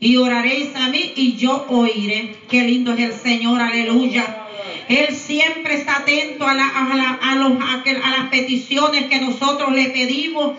y 0.00 0.16
oraréis 0.16 0.74
a 0.74 0.88
mí 0.88 1.12
y 1.14 1.36
yo 1.36 1.66
oiré. 1.68 2.34
Qué 2.48 2.62
lindo 2.62 2.92
es 2.94 3.00
el 3.00 3.12
Señor, 3.12 3.60
aleluya. 3.60 4.46
Él 4.88 5.14
siempre 5.14 5.74
está 5.74 5.98
atento 5.98 6.46
a, 6.46 6.52
a, 6.52 7.36
las 7.36 8.28
peticiones 8.30 9.08
que 9.08 9.20
nosotros 9.20 9.72
le 9.72 9.90
pedimos, 9.90 10.54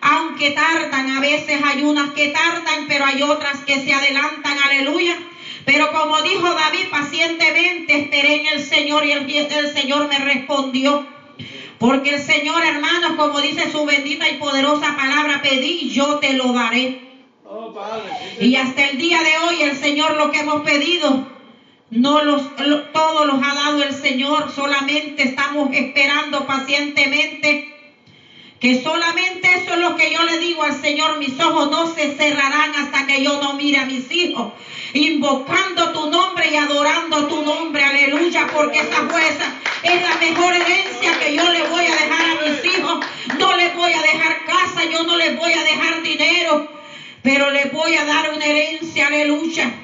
aunque 0.00 0.50
tardan, 0.50 1.10
a 1.10 1.20
veces 1.20 1.58
hay 1.64 1.82
unas 1.82 2.10
que 2.10 2.28
tardan, 2.28 2.86
pero 2.86 3.06
hay 3.06 3.22
otras 3.22 3.60
que 3.64 3.80
se 3.80 3.92
adelantan, 3.92 4.58
aleluya. 4.58 5.16
Pero 5.64 5.90
como 5.92 6.20
dijo 6.20 6.42
David, 6.42 6.88
pacientemente 6.90 8.02
esperé 8.02 8.42
en 8.42 8.46
el 8.48 8.62
Señor 8.62 9.06
y 9.06 9.12
el 9.12 9.72
Señor 9.72 10.08
me 10.08 10.18
respondió. 10.18 11.13
Porque 11.78 12.14
el 12.14 12.22
Señor, 12.22 12.64
hermanos, 12.64 13.12
como 13.16 13.40
dice 13.40 13.70
su 13.70 13.84
bendita 13.84 14.28
y 14.28 14.38
poderosa 14.38 14.96
palabra, 14.96 15.42
pedí, 15.42 15.90
yo 15.90 16.18
te 16.18 16.34
lo 16.34 16.52
daré. 16.52 17.00
Oh, 17.44 17.74
y 18.40 18.56
hasta 18.56 18.88
el 18.88 18.98
día 18.98 19.22
de 19.22 19.38
hoy 19.38 19.62
el 19.62 19.76
Señor 19.76 20.16
lo 20.16 20.30
que 20.30 20.40
hemos 20.40 20.62
pedido, 20.62 21.26
no 21.90 22.22
los, 22.22 22.42
todos 22.92 23.26
los 23.26 23.42
ha 23.42 23.54
dado 23.54 23.82
el 23.82 23.92
Señor, 23.92 24.50
solamente 24.54 25.24
estamos 25.24 25.70
esperando 25.72 26.46
pacientemente. 26.46 27.70
Que 28.60 28.82
solamente 28.82 29.52
eso 29.52 29.74
es 29.74 29.80
lo 29.80 29.94
que 29.94 30.10
yo 30.12 30.22
le 30.22 30.38
digo 30.38 30.62
al 30.62 30.80
Señor, 30.80 31.18
mis 31.18 31.38
ojos 31.38 31.70
no 31.70 31.92
se 31.94 32.14
cerrarán 32.16 32.74
hasta 32.76 33.06
que 33.06 33.22
yo 33.22 33.38
no 33.42 33.54
mire 33.54 33.78
a 33.78 33.84
mis 33.84 34.10
hijos 34.10 34.52
invocando 34.94 35.92
tu 35.92 36.08
nombre 36.08 36.50
y 36.50 36.56
adorando 36.56 37.26
tu 37.26 37.42
nombre, 37.42 37.82
aleluya, 37.82 38.46
porque 38.54 38.78
esa 38.78 39.08
fuerza 39.08 39.52
es 39.82 40.02
la 40.02 40.16
mejor 40.16 40.54
herencia 40.54 41.18
que 41.18 41.34
yo 41.34 41.52
le 41.52 41.62
voy 41.64 41.84
a 41.84 41.96
dejar 41.96 42.24
a 42.30 42.40
mis 42.42 42.64
hijos. 42.64 43.04
No 43.38 43.56
les 43.56 43.74
voy 43.74 43.92
a 43.92 44.02
dejar 44.02 44.44
casa, 44.44 44.84
yo 44.90 45.02
no 45.02 45.16
les 45.16 45.36
voy 45.36 45.52
a 45.52 45.64
dejar 45.64 46.02
dinero, 46.02 46.68
pero 47.22 47.50
les 47.50 47.72
voy 47.72 47.94
a 47.96 48.04
dar 48.04 48.32
una 48.34 48.46
herencia, 48.46 49.08
aleluya. 49.08 49.80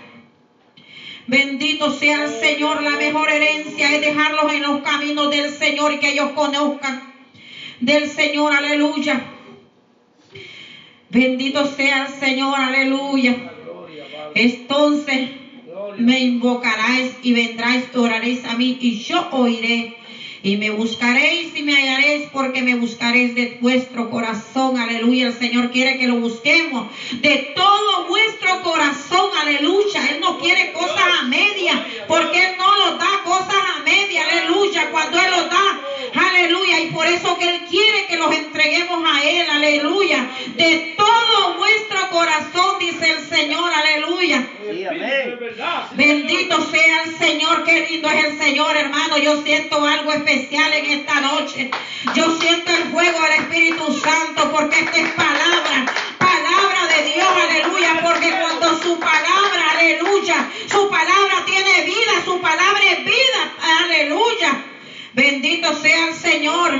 Bendito 1.27 1.91
sea 1.93 2.25
el 2.25 2.41
Señor, 2.41 2.83
la 2.83 2.91
mejor 2.91 3.31
herencia 3.31 3.95
es 3.95 4.01
dejarlos 4.01 4.53
en 4.53 4.63
los 4.63 4.81
caminos 4.83 5.31
del 5.31 5.51
Señor 5.51 5.93
y 5.93 5.99
que 5.99 6.11
ellos 6.11 6.31
conozcan 6.35 7.13
del 7.81 8.09
Señor, 8.09 8.53
aleluya. 8.53 9.21
Bendito 11.09 11.67
sea 11.67 12.07
el 12.07 12.13
Señor, 12.13 12.55
aleluya. 12.61 13.60
Entonces 14.35 15.29
me 15.99 16.21
invocaréis 16.21 17.11
y 17.23 17.33
vendráis, 17.33 17.85
oraréis 17.95 18.45
a 18.45 18.55
mí 18.55 18.77
y 18.81 18.99
yo 18.99 19.29
oiré. 19.33 19.97
Y 20.43 20.57
me 20.57 20.71
buscaréis 20.71 21.55
y 21.55 21.63
me 21.63 21.75
hallaréis 21.75 22.29
porque 22.33 22.63
me 22.63 22.75
buscaréis 22.75 23.35
de 23.35 23.59
vuestro 23.61 24.09
corazón. 24.11 24.79
Aleluya. 24.79 25.27
El 25.27 25.35
Señor 25.35 25.71
quiere 25.71 25.99
que 25.99 26.07
lo 26.07 26.17
busquemos 26.17 26.87
de 27.21 27.53
todo 27.55 28.09
vuestro 28.09 28.63
corazón. 28.63 29.29
Aleluya. 29.39 30.09
Él 30.09 30.21
no 30.21 30.39
quiere 30.39 30.73
cosas 30.73 31.05
a 31.21 31.23
media 31.25 31.85
porque 32.09 32.39
Él 32.39 32.57
no 32.57 32.75
lo 32.75 32.97
da 32.97 33.23
cosas 33.23 33.55
a 33.77 33.83
media. 33.85 34.23
Aleluya. 34.25 34.91
Cuando 34.91 35.21
Él 35.21 35.31
lo 35.31 35.43
da. 35.45 35.81
Aleluya. 36.15 36.81
Y 36.81 36.87
por 36.91 37.07
eso 37.07 37.37
que 37.39 37.49
Él 37.49 37.61
quiere 37.69 38.07
que 38.07 38.17
los 38.17 38.33
entreguemos 38.35 39.03
a 39.09 39.23
Él. 39.23 39.47
Aleluya. 39.51 40.29
De 40.57 40.95
todo 40.97 41.55
vuestro 41.55 42.11
corazón, 42.11 42.79
dice 42.79 43.11
el 43.11 43.29
Señor. 43.29 43.73
Aleluya. 43.73 44.47
Bendito 45.93 46.71
sea 46.71 47.03
el 47.05 47.19
Señor. 47.19 47.65
Qué 47.65 47.87
lindo 47.89 48.09
es 48.09 48.25
el 48.25 48.39
Señor, 48.39 48.77
hermano. 48.77 49.19
Yo 49.19 49.43
siento 49.43 49.85
algo 49.85 50.13
especial 50.13 50.73
en 50.73 50.87
esta 50.87 51.21
noche. 51.21 51.71
Yo 52.15 52.39
siento 52.39 52.71
el 52.71 52.85
fuego 52.91 53.21
del 53.23 53.33
Espíritu 53.41 53.93
Santo 53.95 54.51
porque 54.51 54.81
esta 54.81 54.97
es 54.97 55.11
palabra. 55.13 55.87
Palabra 56.19 56.87
de 56.97 57.13
Dios, 57.13 57.29
aleluya. 57.29 58.01
Porque 58.03 58.31
cuando 58.31 58.83
su 58.83 58.99
palabra, 58.99 59.71
aleluya, 59.73 60.51
su 60.67 60.89
palabra 60.89 61.45
tiene 61.47 61.83
vida, 61.83 62.25
su 62.25 62.41
palabra 62.41 62.81
es 62.91 63.05
vida, 63.05 63.55
aleluya. 63.83 64.65
Bendito 65.13 65.75
sea 65.75 66.09
el 66.09 66.15
Señor. 66.15 66.73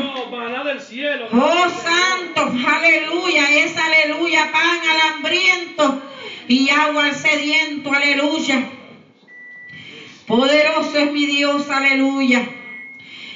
Oh, 1.33 1.69
santo, 1.83 2.53
aleluya. 2.69 3.51
Es 3.65 3.77
aleluya, 3.77 4.51
pan 4.53 4.81
al 4.89 5.01
hambriento 5.13 6.03
y 6.47 6.71
agua 6.71 7.07
al 7.07 7.15
sediento, 7.15 7.93
aleluya. 7.93 8.71
Poderoso 10.27 10.99
es 10.99 11.13
mi 11.13 11.27
Dios, 11.27 11.69
aleluya. 11.71 12.49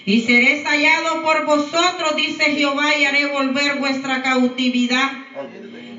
Y 0.06 0.20
seré 0.20 0.62
hallado 0.62 1.22
por 1.22 1.44
vosotros, 1.44 2.14
dice 2.16 2.52
Jehová, 2.52 2.94
y 2.94 3.04
haré 3.04 3.26
volver 3.26 3.76
vuestra 3.76 4.22
cautividad. 4.22 5.10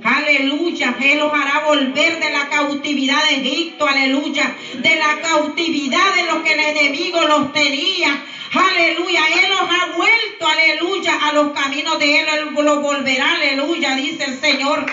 Aleluya. 0.04 0.96
Él 1.02 1.22
os 1.22 1.34
hará 1.34 1.66
volver 1.66 2.20
de 2.20 2.30
la 2.30 2.48
cautividad 2.50 3.28
de 3.28 3.36
Egipto. 3.38 3.88
Aleluya. 3.88 4.56
De 4.76 4.96
la 4.96 5.20
cautividad 5.22 6.16
de 6.16 6.24
lo 6.32 6.43
que 6.43 6.54
el 6.54 6.60
enemigo 6.60 7.22
los 7.24 7.52
tenía. 7.52 8.24
Aleluya. 8.54 9.22
Él 9.28 9.52
os 9.52 9.70
ha 9.70 9.96
vuelto. 9.96 10.48
Aleluya. 10.48 11.14
A 11.22 11.34
los 11.34 11.52
caminos 11.54 12.00
de 12.00 12.20
Él. 12.20 12.26
Él 12.28 12.54
los 12.54 12.82
volverá. 12.82 13.36
Aleluya. 13.36 13.96
Dice 13.96 14.26
el 14.26 14.39
Señor. 14.39 14.86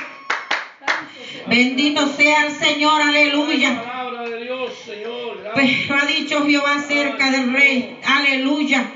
Bendito 1.47 2.09
sea 2.09 2.47
el 2.47 2.53
Señor. 2.53 3.01
Aleluya. 3.03 3.83
Pero 5.55 6.01
ha 6.01 6.07
dicho 6.07 6.47
Jehová 6.47 6.75
acerca 6.77 7.31
del 7.31 7.53
rey. 7.53 7.99
Aleluya. 8.05 8.91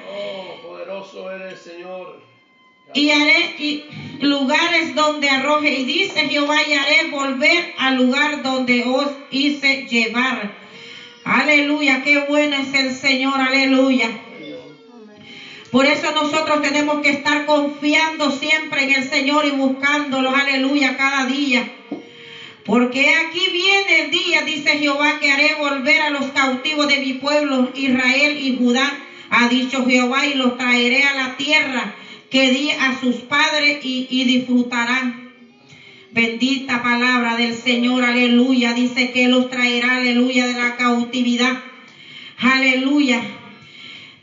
Señor. 1.63 2.23
Y 2.95 3.11
haré 3.11 3.57
y 3.59 3.85
lugares 4.21 4.95
donde 4.95 5.29
arroje. 5.29 5.75
Y 5.81 5.85
dice 5.85 6.29
Jehová, 6.29 6.57
y 6.67 6.73
haré 6.73 7.11
volver 7.11 7.75
al 7.79 7.97
lugar 7.97 8.43
donde 8.43 8.85
os 8.85 9.11
hice 9.31 9.87
llevar. 9.87 10.53
Aleluya, 11.25 12.03
qué 12.05 12.21
bueno 12.29 12.57
es 12.57 12.73
el 12.75 12.95
Señor, 12.95 13.41
aleluya. 13.41 14.09
Por 15.77 15.85
eso 15.85 16.11
nosotros 16.13 16.63
tenemos 16.63 17.03
que 17.03 17.11
estar 17.11 17.45
confiando 17.45 18.31
siempre 18.31 18.85
en 18.85 18.93
el 18.93 19.11
Señor 19.11 19.45
y 19.45 19.51
buscándolo, 19.51 20.35
aleluya, 20.35 20.97
cada 20.97 21.27
día. 21.27 21.71
Porque 22.65 23.11
aquí 23.11 23.47
viene 23.53 24.05
el 24.05 24.11
día, 24.11 24.41
dice 24.41 24.79
Jehová, 24.79 25.19
que 25.21 25.31
haré 25.31 25.55
volver 25.57 26.01
a 26.01 26.09
los 26.09 26.25
cautivos 26.29 26.89
de 26.89 26.97
mi 26.97 27.13
pueblo 27.13 27.73
Israel 27.75 28.39
y 28.41 28.57
Judá, 28.57 28.91
ha 29.29 29.49
dicho 29.49 29.85
Jehová, 29.85 30.27
y 30.27 30.37
los 30.37 30.57
traeré 30.57 31.05
a 31.05 31.13
la 31.13 31.37
tierra 31.37 31.93
que 32.31 32.49
di 32.49 32.71
a 32.71 32.99
sus 32.99 33.17
padres 33.17 33.85
y, 33.85 34.07
y 34.09 34.25
disfrutarán. 34.25 35.31
Bendita 36.11 36.81
palabra 36.81 37.37
del 37.37 37.53
Señor, 37.55 38.03
aleluya. 38.03 38.73
Dice 38.73 39.11
que 39.11 39.29
los 39.29 39.51
traerá, 39.51 39.97
aleluya, 39.97 40.47
de 40.47 40.55
la 40.55 40.75
cautividad. 40.77 41.59
Aleluya. 42.39 43.21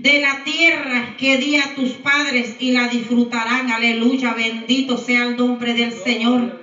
De 0.03 0.19
la 0.19 0.43
tierra 0.43 1.15
que 1.17 1.37
di 1.37 1.55
a 1.55 1.75
tus 1.75 1.91
padres 1.91 2.57
y 2.59 2.71
la 2.71 2.89
disfrutarán. 2.89 3.71
Aleluya. 3.71 4.33
Bendito 4.33 4.97
sea 4.97 5.29
el 5.29 5.37
nombre 5.37 5.73
del 5.75 5.93
Señor. 5.93 6.59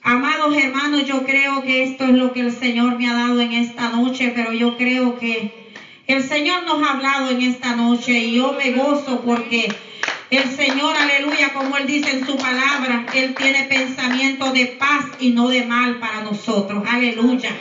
Amados 0.00 0.56
hermanos, 0.56 1.04
yo 1.04 1.26
creo 1.26 1.62
que 1.64 1.82
esto 1.82 2.06
es 2.06 2.14
lo 2.16 2.32
que 2.32 2.40
el 2.40 2.50
Señor 2.50 2.96
me 2.96 3.06
ha 3.08 3.12
dado 3.12 3.42
en 3.42 3.52
esta 3.52 3.90
noche, 3.90 4.32
pero 4.34 4.54
yo 4.54 4.74
creo 4.78 5.18
que 5.18 5.50
el 6.06 6.22
Señor 6.22 6.64
nos 6.64 6.82
ha 6.82 6.92
hablado 6.92 7.30
en 7.30 7.42
esta 7.42 7.76
noche 7.76 8.18
y 8.18 8.36
yo 8.36 8.54
me 8.54 8.70
gozo 8.70 9.20
porque 9.20 9.68
el 10.30 10.50
Señor, 10.50 10.96
aleluya, 10.96 11.52
como 11.52 11.76
Él 11.76 11.86
dice 11.86 12.10
en 12.10 12.24
su 12.24 12.38
palabra, 12.38 13.04
Él 13.12 13.34
tiene 13.34 13.64
pensamiento 13.64 14.50
de 14.50 14.64
paz 14.64 15.08
y 15.20 15.32
no 15.32 15.50
de 15.50 15.66
mal 15.66 15.98
para 15.98 16.22
nosotros. 16.22 16.82
Aleluya. 16.86 17.54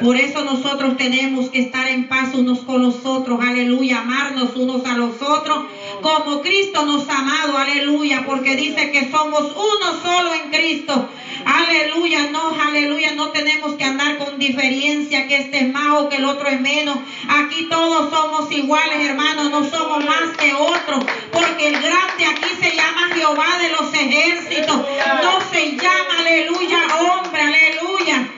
Por 0.00 0.16
eso 0.16 0.44
nosotros 0.44 0.96
tenemos 0.96 1.48
que 1.50 1.60
estar 1.60 1.88
en 1.88 2.08
paz 2.08 2.34
unos 2.34 2.60
con 2.60 2.82
los 2.82 3.04
otros, 3.04 3.40
aleluya, 3.40 4.00
amarnos 4.00 4.54
unos 4.54 4.84
a 4.84 4.94
los 4.94 5.20
otros, 5.20 5.64
como 6.00 6.40
Cristo 6.40 6.86
nos 6.86 7.08
ha 7.08 7.18
amado, 7.18 7.56
aleluya, 7.56 8.24
porque 8.24 8.56
dice 8.56 8.90
que 8.90 9.10
somos 9.10 9.52
uno 9.56 10.00
solo 10.02 10.34
en 10.34 10.50
Cristo. 10.50 11.08
Aleluya, 11.44 12.30
no, 12.30 12.50
aleluya, 12.60 13.12
no 13.14 13.30
tenemos 13.30 13.74
que 13.74 13.84
andar 13.84 14.18
con 14.18 14.38
diferencia, 14.38 15.26
que 15.26 15.36
este 15.36 15.58
es 15.58 15.72
más 15.72 15.98
o 15.98 16.08
que 16.08 16.16
el 16.16 16.24
otro 16.24 16.48
es 16.48 16.60
menos. 16.60 16.98
Aquí 17.28 17.68
todos 17.70 18.10
somos 18.10 18.50
iguales, 18.52 19.00
hermanos, 19.00 19.50
no 19.50 19.68
somos 19.68 20.04
más 20.04 20.36
que 20.38 20.52
otros, 20.54 21.04
porque 21.32 21.68
el 21.68 21.80
grande 21.80 22.26
aquí 22.26 22.50
se 22.60 22.76
llama 22.76 23.08
Jehová 23.14 23.58
de 23.60 23.68
los 23.70 23.94
ejércitos, 23.94 24.76
no 24.76 25.40
se 25.52 25.76
llama, 25.76 26.18
aleluya, 26.20 26.78
hombre, 27.00 27.40
aleluya. 27.40 28.28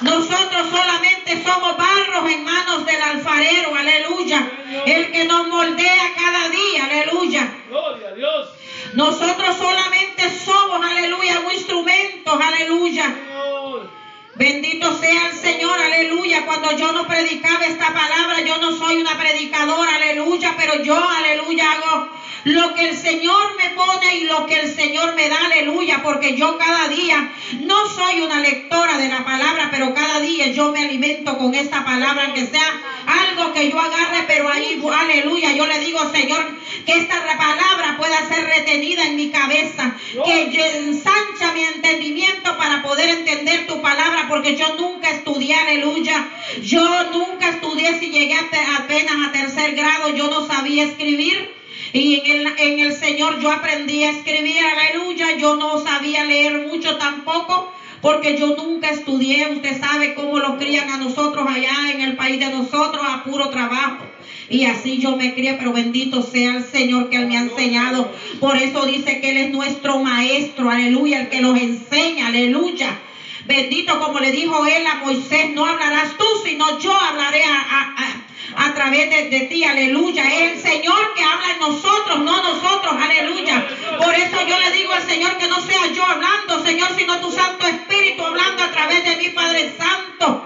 Nosotros 0.00 0.68
solamente 0.70 1.42
somos 1.42 1.76
barros 1.76 2.30
en 2.30 2.44
manos 2.44 2.86
del 2.86 3.02
alfarero, 3.02 3.74
aleluya. 3.74 4.50
El 4.86 5.10
que 5.10 5.24
nos 5.24 5.48
moldea 5.48 6.14
cada 6.14 6.48
día, 6.48 6.84
aleluya. 6.84 7.52
Gloria 7.68 8.08
a 8.08 8.14
Dios. 8.14 8.48
Nosotros 8.94 9.56
solamente 9.56 10.30
somos, 10.44 10.84
aleluya, 10.84 11.40
un 11.40 11.52
instrumento, 11.52 12.38
aleluya. 12.40 13.14
Bendito 14.36 14.96
sea 15.00 15.30
el 15.30 15.36
Señor, 15.36 15.80
aleluya. 15.80 16.44
Cuando 16.44 16.70
yo 16.76 16.92
no 16.92 17.08
predicaba 17.08 17.66
esta 17.66 17.92
palabra, 17.92 18.40
yo 18.46 18.56
no 18.58 18.70
soy 18.78 18.96
una 18.96 19.18
predicadora, 19.18 19.96
aleluya, 19.96 20.54
pero 20.56 20.80
yo, 20.84 20.96
aleluya, 20.96 21.72
hago 21.72 22.08
lo 22.44 22.74
que 22.74 22.88
el 22.90 22.96
Señor 22.96 23.56
me 23.56 23.70
pone 23.70 24.16
y 24.16 24.24
lo 24.24 24.46
que 24.46 24.60
el 24.60 24.74
Señor 24.74 25.14
me 25.14 25.28
da, 25.28 25.36
aleluya, 25.46 26.02
porque 26.02 26.36
yo 26.36 26.56
cada 26.58 26.88
día 26.88 27.28
no 27.60 27.86
soy 27.86 28.20
una 28.20 28.40
lectora 28.40 28.98
de 28.98 29.08
la 29.08 29.24
palabra, 29.24 29.68
pero 29.70 29.94
cada 29.94 30.20
día 30.20 30.46
yo 30.48 30.72
me 30.72 30.80
alimento 30.80 31.36
con 31.36 31.54
esta 31.54 31.84
palabra, 31.84 32.26
aunque 32.26 32.46
sea 32.46 32.80
algo 33.06 33.52
que 33.52 33.70
yo 33.70 33.78
agarre, 33.78 34.24
pero 34.26 34.48
ahí, 34.48 34.80
aleluya, 34.92 35.52
yo 35.52 35.66
le 35.66 35.78
digo, 35.80 36.00
Señor, 36.12 36.56
que 36.84 36.96
esta 36.96 37.16
palabra 37.36 37.96
pueda 37.96 38.26
ser 38.28 38.44
retenida 38.44 39.04
en 39.04 39.16
mi 39.16 39.30
cabeza, 39.30 39.94
que 40.24 40.76
ensancha 40.76 41.52
mi 41.52 41.62
entendimiento 41.62 42.56
para 42.56 42.82
poder 42.82 43.10
entender 43.10 43.66
tu 43.66 43.80
palabra, 43.80 44.26
porque 44.28 44.56
yo 44.56 44.74
nunca 44.76 45.10
estudié, 45.10 45.54
aleluya, 45.54 46.28
yo 46.62 47.04
nunca 47.10 47.48
estudié 47.48 47.98
si 47.98 48.10
llegué 48.10 48.34
apenas 48.34 49.28
a 49.28 49.32
tercer 49.32 49.74
grado, 49.74 50.08
yo 50.14 50.28
no 50.28 50.46
sabía 50.46 50.84
escribir. 50.84 51.57
Y 51.92 52.14
en 52.14 52.26
el, 52.26 52.46
en 52.58 52.78
el 52.80 52.92
Señor 52.92 53.38
yo 53.40 53.50
aprendí 53.50 54.02
a 54.04 54.10
escribir, 54.10 54.60
aleluya. 54.62 55.32
Yo 55.38 55.54
no 55.54 55.78
sabía 55.78 56.24
leer 56.24 56.58
mucho 56.58 56.96
tampoco, 56.96 57.64
porque 58.00 58.34
yo 58.34 58.52
nunca 58.52 58.90
estudié. 58.90 59.46
Usted 59.48 59.78
sabe 59.78 60.14
cómo 60.14 60.38
lo 60.38 60.56
crían 60.58 60.90
a 60.90 60.98
nosotros 60.98 61.46
allá 61.48 61.90
en 61.90 62.00
el 62.00 62.14
país 62.16 62.38
de 62.38 62.50
nosotros 62.50 63.04
a 63.08 63.22
puro 63.22 63.48
trabajo. 63.48 64.04
Y 64.48 64.64
así 64.64 64.98
yo 64.98 65.14
me 65.14 65.32
crié, 65.34 65.54
pero 65.54 65.72
bendito 65.72 66.22
sea 66.22 66.52
el 66.54 66.62
Señor 66.62 67.08
que 67.08 67.16
Él 67.16 67.26
me 67.26 67.36
ha 67.36 67.40
enseñado. 67.40 68.06
Por 68.40 68.56
eso 68.56 68.84
dice 68.84 69.16
que 69.16 69.30
Él 69.30 69.36
es 69.38 69.48
nuestro 69.48 69.98
maestro, 69.98 70.68
aleluya, 70.68 71.18
el 71.18 71.28
que 71.28 71.40
nos 71.40 71.56
enseña, 71.56 72.26
aleluya. 72.28 72.96
Bendito 73.44 73.96
como 73.96 74.20
le 74.20 74.30
dijo 74.30 74.64
Él 74.66 74.86
a 74.86 74.94
Moisés, 74.94 75.46
no 75.48 75.64
hablarás 75.64 76.10
tú, 76.16 76.24
sino 76.42 76.68
yo 76.70 76.92
hablaré 76.92 77.42
a- 77.44 77.64
a- 77.94 78.18
a 78.58 78.74
través 78.74 79.08
de, 79.08 79.28
de 79.30 79.40
ti, 79.42 79.64
aleluya. 79.64 80.24
Es 80.24 80.52
el 80.52 80.58
Señor 80.58 81.14
que 81.14 81.22
habla 81.22 81.52
en 81.52 81.60
nosotros, 81.60 82.18
no 82.18 82.42
nosotros, 82.42 82.94
aleluya. 83.00 83.66
Por 83.98 84.14
eso 84.14 84.36
yo 84.46 84.58
le 84.58 84.70
digo 84.72 84.92
al 84.92 85.02
Señor 85.02 85.36
que 85.36 85.46
no 85.46 85.60
sea 85.60 85.86
yo 85.94 86.04
hablando, 86.04 86.64
Señor, 86.64 86.88
sino 86.96 87.20
tu 87.20 87.30
Santo 87.30 87.66
Espíritu 87.66 88.24
hablando 88.24 88.64
a 88.64 88.70
través 88.70 89.04
de 89.04 89.16
mi 89.16 89.28
Padre 89.30 89.72
Santo. 89.78 90.44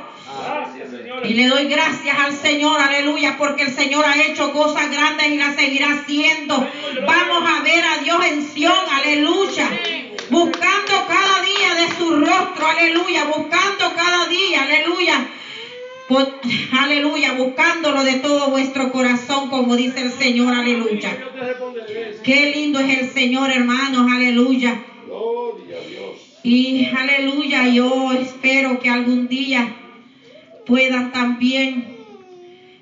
Y 1.25 1.35
le 1.35 1.47
doy 1.47 1.65
gracias 1.67 2.19
al 2.19 2.37
Señor, 2.37 2.81
aleluya, 2.81 3.37
porque 3.39 3.63
el 3.63 3.75
Señor 3.75 4.05
ha 4.05 4.21
hecho 4.23 4.53
cosas 4.53 4.91
grandes 4.91 5.29
y 5.29 5.37
las 5.37 5.55
seguirá 5.55 5.93
haciendo. 5.93 6.69
Vamos 7.07 7.51
a 7.51 7.63
ver 7.63 7.85
a 7.85 7.99
Dios 7.99 8.25
en 8.27 8.43
Sion, 8.45 8.87
aleluya. 8.91 9.71
Buscando 10.31 11.07
cada 11.07 11.43
día 11.43 11.75
de 11.75 11.97
su 11.97 12.11
rostro, 12.17 12.67
aleluya. 12.67 13.25
Buscando 13.25 13.95
cada 13.95 14.27
día, 14.27 14.63
aleluya. 14.63 15.29
Pues, 16.13 16.27
aleluya, 16.73 17.33
buscándolo 17.33 18.05
de 18.05 18.17
todo 18.17 18.51
vuestro 18.51 18.93
corazón, 18.93 19.49
como 19.49 19.77
dice 19.77 20.03
el 20.03 20.11
Señor, 20.11 20.53
aleluya. 20.53 21.17
Qué 22.23 22.51
lindo 22.51 22.81
es 22.81 22.99
el 22.99 23.07
Señor, 23.07 23.51
hermanos, 23.51 24.07
aleluya. 24.13 24.79
Gloria 25.07 25.79
a 25.79 25.81
Dios. 25.81 26.41
Y 26.43 26.85
aleluya, 26.85 27.67
yo 27.69 28.13
espero 28.13 28.79
que 28.79 28.91
algún 28.91 29.27
día 29.31 29.75
puedan 30.67 31.13
también, 31.13 31.83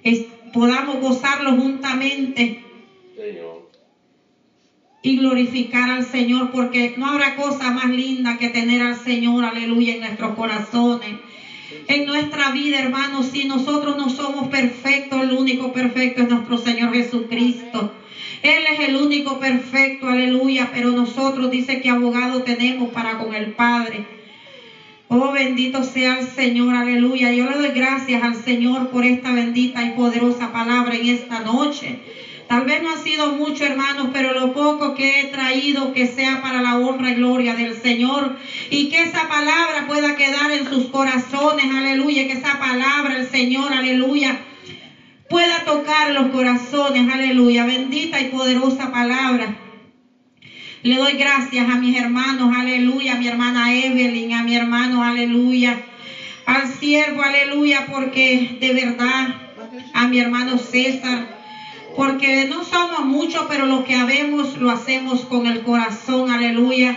es- 0.02 0.22
podamos 0.52 0.98
gozarlo 0.98 1.52
juntamente 1.54 2.58
Señor. 3.16 3.62
y 5.02 5.14
glorificar 5.18 5.88
al 5.88 6.02
Señor, 6.02 6.50
porque 6.50 6.94
no 6.96 7.06
habrá 7.06 7.36
cosa 7.36 7.70
más 7.70 7.90
linda 7.90 8.36
que 8.38 8.48
tener 8.48 8.82
al 8.82 8.96
Señor, 8.96 9.44
aleluya, 9.44 9.92
en 9.92 10.00
nuestros 10.00 10.34
corazones. 10.34 11.14
En 11.86 12.04
nuestra 12.04 12.50
vida, 12.50 12.78
hermanos, 12.78 13.26
si 13.26 13.44
nosotros 13.44 13.94
no 13.94 14.08
somos 14.08 14.46
perfectos, 14.46 15.20
el 15.20 15.30
único 15.30 15.68
perfecto 15.68 16.20
es 16.20 16.26
nuestro 16.26 16.56
Señor 16.56 16.92
Jesucristo. 16.92 17.86
Él 18.42 18.66
es 18.66 18.78
el 18.78 18.96
único 18.96 19.34
perfecto, 19.34 20.08
aleluya, 20.08 20.66
pero 20.70 20.92
nosotros 20.92 21.50
dice 21.50 21.76
que 21.76 21.88
abogado 21.88 22.40
tenemos 22.40 22.88
para 22.88 23.14
con 23.14 23.32
el 23.32 23.48
Padre. 23.48 24.00
Oh, 25.08 25.32
bendito 25.32 25.82
sea 25.82 26.12
el 26.12 26.22
Señor, 26.22 26.74
aleluya. 26.74 27.30
Yo 27.30 27.44
le 27.44 27.56
doy 27.56 27.70
gracias 27.70 28.22
al 28.22 28.36
Señor 28.36 28.86
por 28.86 29.04
esta 29.04 29.32
bendita 29.32 29.82
y 29.82 29.88
poderosa 29.90 30.46
palabra 30.52 30.94
en 30.94 31.06
esta 31.06 31.40
noche. 31.40 31.96
Tal 32.50 32.64
vez 32.64 32.82
no 32.82 32.90
ha 32.90 32.96
sido 32.96 33.30
mucho, 33.30 33.64
hermanos, 33.64 34.08
pero 34.12 34.32
lo 34.32 34.52
poco 34.52 34.96
que 34.96 35.20
he 35.20 35.24
traído 35.26 35.92
que 35.92 36.04
sea 36.04 36.42
para 36.42 36.60
la 36.60 36.78
honra 36.78 37.10
y 37.10 37.14
gloria 37.14 37.54
del 37.54 37.80
Señor 37.80 38.34
y 38.70 38.88
que 38.88 39.02
esa 39.02 39.28
palabra 39.28 39.86
pueda 39.86 40.16
quedar 40.16 40.50
en 40.50 40.68
sus 40.68 40.86
corazones, 40.86 41.70
aleluya, 41.72 42.26
que 42.26 42.32
esa 42.32 42.58
palabra, 42.58 43.14
el 43.14 43.24
Señor, 43.24 43.72
aleluya, 43.72 44.36
pueda 45.28 45.64
tocar 45.64 46.12
los 46.12 46.26
corazones, 46.30 47.08
aleluya, 47.08 47.62
bendita 47.62 48.18
y 48.18 48.24
poderosa 48.24 48.90
palabra. 48.90 49.54
Le 50.82 50.96
doy 50.96 51.12
gracias 51.12 51.68
a 51.68 51.76
mis 51.76 51.96
hermanos, 51.96 52.50
aleluya, 52.52 53.12
a 53.12 53.16
mi 53.16 53.28
hermana 53.28 53.72
Evelyn, 53.72 54.32
a 54.32 54.42
mi 54.42 54.56
hermano, 54.56 55.04
aleluya, 55.04 55.78
al 56.46 56.66
siervo, 56.66 57.22
aleluya, 57.22 57.86
porque 57.86 58.56
de 58.58 58.72
verdad, 58.72 59.28
a 59.94 60.06
mi 60.08 60.18
hermano 60.18 60.58
César, 60.58 61.39
porque 62.00 62.46
no 62.46 62.64
somos 62.64 63.00
muchos, 63.00 63.44
pero 63.46 63.66
lo 63.66 63.84
que 63.84 63.94
habemos 63.94 64.56
lo 64.56 64.70
hacemos 64.70 65.20
con 65.26 65.46
el 65.46 65.60
corazón, 65.60 66.30
aleluya. 66.30 66.96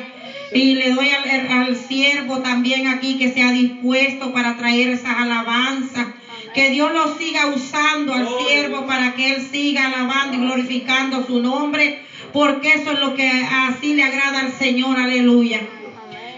Y 0.54 0.76
le 0.76 0.92
doy 0.92 1.10
al, 1.10 1.52
al 1.52 1.76
siervo 1.76 2.38
también 2.38 2.88
aquí 2.88 3.18
que 3.18 3.34
sea 3.34 3.52
dispuesto 3.52 4.32
para 4.32 4.56
traer 4.56 4.92
esas 4.92 5.18
alabanzas. 5.18 6.08
Que 6.54 6.70
Dios 6.70 6.94
lo 6.94 7.18
siga 7.18 7.48
usando 7.48 8.14
al 8.14 8.30
siervo 8.46 8.86
para 8.86 9.14
que 9.14 9.34
él 9.34 9.42
siga 9.42 9.88
alabando 9.88 10.38
y 10.38 10.40
glorificando 10.40 11.28
su 11.28 11.42
nombre, 11.42 12.00
porque 12.32 12.70
eso 12.76 12.94
es 12.94 13.00
lo 13.00 13.14
que 13.14 13.30
así 13.30 13.96
le 13.96 14.04
agrada 14.04 14.40
al 14.40 14.54
Señor, 14.54 14.98
aleluya. 14.98 15.60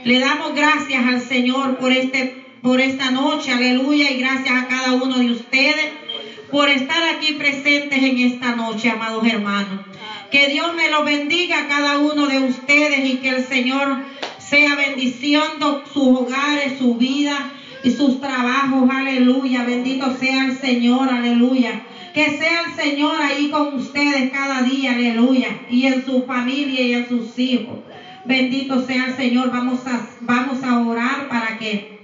Le 0.05 0.18
damos 0.18 0.55
gracias 0.55 1.05
al 1.05 1.22
Señor 1.22 1.78
por 1.78 1.91
este 1.91 2.43
por 2.63 2.82
esta 2.82 3.11
noche, 3.11 3.51
aleluya, 3.51 4.09
y 4.09 4.18
gracias 4.18 4.63
a 4.63 4.68
cada 4.68 4.93
uno 4.93 5.20
de 5.20 5.30
ustedes 5.30 6.04
por 6.55 6.69
estar 6.69 7.03
aquí 7.13 7.33
presentes 7.33 8.01
en 8.01 8.17
esta 8.17 8.55
noche, 8.55 8.89
amados 8.89 9.27
hermanos. 9.27 9.81
Que 10.31 10.47
Dios 10.47 10.73
me 10.73 10.89
lo 10.89 11.03
bendiga 11.03 11.59
a 11.59 11.67
cada 11.67 11.97
uno 11.97 12.27
de 12.27 12.39
ustedes 12.39 13.03
y 13.03 13.17
que 13.17 13.27
el 13.27 13.43
Señor 13.43 13.97
sea 14.37 14.75
bendiciendo 14.75 15.83
sus 15.93 16.17
hogares, 16.17 16.79
su 16.79 16.95
vida 16.95 17.51
y 17.83 17.91
sus 17.91 18.21
trabajos, 18.21 18.89
aleluya. 18.89 19.65
Bendito 19.65 20.15
sea 20.17 20.45
el 20.45 20.57
Señor, 20.57 21.09
aleluya. 21.09 21.81
Que 22.13 22.37
sea 22.37 22.63
el 22.67 22.81
Señor 22.81 23.21
ahí 23.21 23.49
con 23.49 23.75
ustedes 23.75 24.31
cada 24.31 24.61
día, 24.61 24.93
aleluya. 24.93 25.59
Y 25.69 25.87
en 25.87 26.05
su 26.05 26.23
familia 26.23 26.79
y 26.79 26.93
en 26.93 27.09
sus 27.09 27.37
hijos. 27.37 27.79
Bendito 28.23 28.85
sea 28.85 29.07
el 29.07 29.17
Señor. 29.17 29.51
Vamos 29.51 29.85
a, 29.87 30.07
vamos 30.21 30.63
a 30.63 30.79
orar 30.79 31.27
para 31.27 31.57
que, 31.57 31.99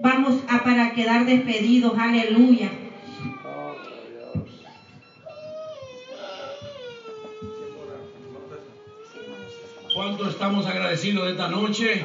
vamos 0.00 0.36
a 0.48 0.64
para 0.64 0.94
quedar 0.94 1.26
despedidos, 1.26 1.92
aleluya. 1.98 2.70
¿Cuánto 10.02 10.28
estamos 10.28 10.66
agradecidos 10.66 11.26
de 11.26 11.30
esta 11.30 11.46
noche? 11.46 12.04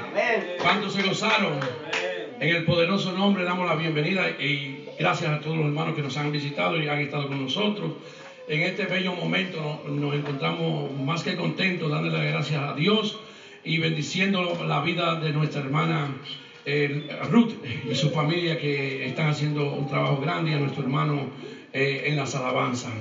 ¿Cuántos 0.62 0.94
se 0.94 1.02
gozaron? 1.02 1.54
En 2.40 2.56
el 2.56 2.64
poderoso 2.64 3.12
nombre 3.12 3.44
damos 3.44 3.68
la 3.68 3.74
bienvenida 3.74 4.30
y 4.30 4.86
gracias 5.00 5.32
a 5.32 5.40
todos 5.40 5.58
los 5.58 5.66
hermanos 5.66 5.96
que 5.96 6.04
nos 6.04 6.16
han 6.16 6.32
visitado 6.32 6.80
y 6.80 6.88
han 6.88 7.00
estado 7.00 7.28
con 7.28 7.42
nosotros. 7.42 7.94
En 8.48 8.62
este 8.62 8.86
bello 8.86 9.16
momento 9.16 9.82
nos 9.88 10.14
encontramos 10.14 10.92
más 10.92 11.24
que 11.24 11.36
contentos, 11.36 11.90
dándole 11.90 12.20
las 12.20 12.34
gracias 12.34 12.62
a 12.62 12.76
Dios 12.76 13.20
y 13.64 13.80
bendiciendo 13.80 14.64
la 14.68 14.82
vida 14.82 15.16
de 15.16 15.32
nuestra 15.32 15.62
hermana 15.62 16.22
eh, 16.66 17.10
Ruth 17.32 17.54
y 17.90 17.96
su 17.96 18.12
familia 18.12 18.60
que 18.60 19.08
están 19.08 19.30
haciendo 19.30 19.74
un 19.74 19.88
trabajo 19.88 20.18
grande 20.18 20.52
y 20.52 20.54
a 20.54 20.60
nuestro 20.60 20.84
hermano 20.84 21.32
eh, 21.74 22.04
en 22.06 22.16
las 22.16 22.36
alabanzas. 22.36 22.92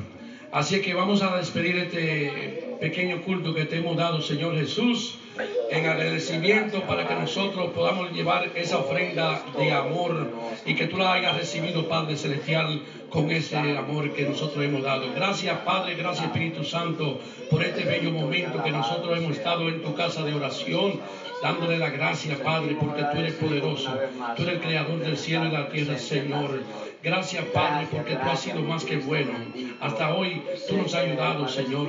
Así 0.52 0.80
que 0.80 0.94
vamos 0.94 1.20
a 1.20 1.36
despedir 1.36 1.76
este 1.76 2.65
pequeño 2.80 3.22
culto 3.22 3.54
que 3.54 3.64
te 3.64 3.76
hemos 3.76 3.96
dado, 3.96 4.20
Señor 4.20 4.56
Jesús, 4.56 5.18
en 5.70 5.86
agradecimiento 5.86 6.82
para 6.82 7.06
que 7.06 7.14
nosotros 7.14 7.70
podamos 7.74 8.12
llevar 8.12 8.50
esa 8.54 8.78
ofrenda 8.78 9.42
de 9.58 9.72
amor 9.72 10.32
y 10.64 10.74
que 10.74 10.86
tú 10.86 10.96
la 10.96 11.12
hayas 11.12 11.36
recibido, 11.36 11.88
Padre 11.88 12.16
Celestial, 12.16 12.80
con 13.10 13.30
ese 13.30 13.56
amor 13.56 14.12
que 14.12 14.22
nosotros 14.22 14.64
hemos 14.64 14.82
dado. 14.82 15.12
Gracias, 15.14 15.58
Padre, 15.60 15.94
gracias, 15.94 16.26
Espíritu 16.26 16.64
Santo, 16.64 17.20
por 17.50 17.62
este 17.62 17.84
bello 17.84 18.10
momento 18.10 18.62
que 18.62 18.70
nosotros 18.70 19.18
hemos 19.18 19.36
estado 19.36 19.68
en 19.68 19.82
tu 19.82 19.94
casa 19.94 20.22
de 20.22 20.34
oración, 20.34 21.00
dándole 21.42 21.78
la 21.78 21.90
gracia, 21.90 22.38
Padre, 22.42 22.76
porque 22.80 23.02
tú 23.12 23.18
eres 23.18 23.34
poderoso, 23.34 23.90
tú 24.36 24.42
eres 24.42 24.54
el 24.56 24.60
creador 24.60 24.98
del 25.00 25.16
cielo 25.16 25.46
y 25.46 25.50
la 25.50 25.68
tierra, 25.68 25.98
Señor. 25.98 26.62
Gracias, 27.02 27.44
Padre, 27.46 27.86
porque 27.90 28.16
tú 28.16 28.28
has 28.28 28.40
sido 28.40 28.60
más 28.62 28.84
que 28.84 28.96
bueno. 28.96 29.32
Hasta 29.80 30.14
hoy 30.14 30.42
tú 30.68 30.76
nos 30.76 30.94
has 30.94 31.04
ayudado, 31.04 31.48
Señor. 31.48 31.88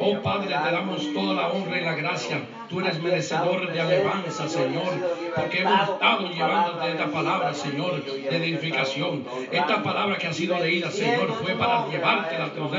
Oh, 0.00 0.20
Padre, 0.22 0.48
te 0.48 0.72
damos 0.72 1.12
toda 1.12 1.34
la 1.34 1.48
honra 1.48 1.80
y 1.80 1.84
la 1.84 1.94
gracia. 1.94 2.40
Tú 2.68 2.80
eres 2.80 3.00
merecedor 3.00 3.72
de 3.72 3.80
alabanza, 3.80 4.48
Señor, 4.48 4.92
porque 5.34 5.60
hemos 5.60 5.88
estado 5.88 6.28
llevándote 6.30 6.90
esta 6.90 7.06
palabra, 7.06 7.54
Señor, 7.54 8.04
de 8.04 8.36
edificación. 8.36 9.24
Esta 9.52 9.82
palabra 9.82 10.18
que 10.18 10.26
ha 10.26 10.32
sido 10.32 10.58
leída, 10.58 10.90
Señor, 10.90 11.32
fue 11.42 11.54
para 11.54 11.86
llevarte 11.88 12.36
al 12.36 12.52
trono, 12.52 12.70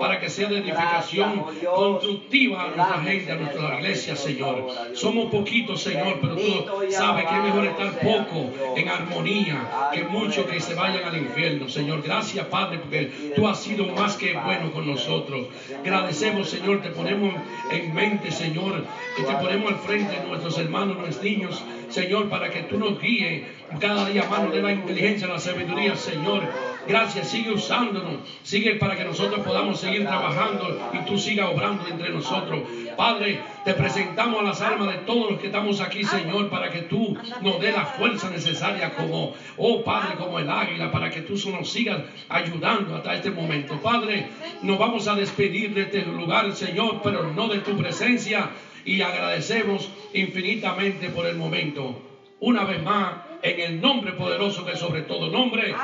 para 0.00 0.20
que 0.20 0.28
sea 0.28 0.48
de 0.48 0.58
edificación 0.58 1.44
constructiva 1.64 2.64
a 2.64 2.66
nuestra 2.68 3.00
gente, 3.02 3.32
a 3.32 3.34
nuestra 3.36 3.78
iglesia, 3.78 4.16
Señor. 4.16 4.66
Somos 4.94 5.30
poquitos, 5.30 5.82
Señor, 5.82 6.18
pero 6.20 6.36
tú 6.36 6.66
sabes 6.90 7.26
que 7.26 7.36
es 7.36 7.42
mejor 7.42 7.66
estar 7.66 8.00
poco 8.00 8.50
en 8.76 8.88
armonía 8.88 9.90
que 9.92 10.04
muchos 10.04 10.46
que 10.46 10.60
se 10.60 10.74
vayan 10.74 11.04
al 11.04 11.16
infierno, 11.16 11.68
Señor. 11.68 12.02
Gracias, 12.02 12.44
Padre, 12.46 12.78
porque 12.78 13.32
tú 13.36 13.46
has 13.46 13.60
sido 13.60 13.86
más 13.86 14.16
que 14.16 14.34
bueno 14.34 14.72
con 14.72 14.86
nosotros. 14.86 15.46
Agradecemos, 15.80 16.48
Señor, 16.48 16.82
te 16.82 16.90
ponemos 16.90 17.34
en 17.70 17.94
mente, 17.94 18.30
Señor, 18.30 18.84
te 19.28 19.34
ponemos 19.34 19.72
al 19.72 19.78
frente 19.80 20.18
de 20.18 20.26
nuestros 20.26 20.56
hermanos, 20.56 20.96
nuestros 20.96 21.22
niños, 21.22 21.62
Señor, 21.90 22.30
para 22.30 22.50
que 22.50 22.62
tú 22.62 22.78
nos 22.78 22.98
guíes 22.98 23.46
cada 23.78 24.08
día 24.08 24.24
más, 24.24 24.50
de 24.50 24.62
la 24.62 24.72
inteligencia, 24.72 25.26
la 25.26 25.38
sabiduría, 25.38 25.94
Señor. 25.96 26.44
Gracias, 26.86 27.28
sigue 27.28 27.52
usándonos, 27.52 28.20
sigue 28.42 28.76
para 28.76 28.96
que 28.96 29.04
nosotros 29.04 29.44
podamos 29.44 29.78
seguir 29.78 30.06
trabajando 30.06 30.80
y 30.94 30.98
tú 31.06 31.18
sigas 31.18 31.50
obrando 31.52 31.86
entre 31.86 32.08
nosotros. 32.08 32.60
Padre, 32.96 33.42
te 33.66 33.74
presentamos 33.74 34.40
a 34.40 34.44
las 34.44 34.62
almas 34.62 34.88
de 34.94 35.00
todos 35.00 35.30
los 35.32 35.40
que 35.40 35.48
estamos 35.48 35.82
aquí, 35.82 36.04
Señor, 36.04 36.48
para 36.48 36.70
que 36.70 36.82
tú 36.82 37.14
nos 37.42 37.60
dé 37.60 37.72
la 37.72 37.84
fuerza 37.84 38.30
necesaria 38.30 38.94
como, 38.94 39.34
oh 39.58 39.84
Padre, 39.84 40.16
como 40.16 40.38
el 40.38 40.48
águila, 40.48 40.90
para 40.90 41.10
que 41.10 41.20
tú 41.20 41.34
nos 41.50 41.70
sigas 41.70 42.00
ayudando 42.30 42.96
hasta 42.96 43.14
este 43.14 43.30
momento. 43.30 43.78
Padre, 43.82 44.28
nos 44.62 44.78
vamos 44.78 45.06
a 45.06 45.14
despedir 45.14 45.74
de 45.74 45.82
este 45.82 46.06
lugar, 46.06 46.50
Señor, 46.54 47.00
pero 47.04 47.30
no 47.34 47.48
de 47.48 47.58
tu 47.58 47.76
presencia 47.76 48.48
y 48.88 49.02
agradecemos 49.02 49.90
infinitamente 50.14 51.10
por 51.10 51.26
el 51.26 51.36
momento. 51.36 52.00
Una 52.40 52.64
vez 52.64 52.82
más, 52.82 53.16
en 53.42 53.60
el 53.60 53.80
nombre 53.82 54.12
poderoso 54.12 54.64
que 54.64 54.76
sobre 54.76 55.02
todo 55.02 55.28
nombre 55.28 55.74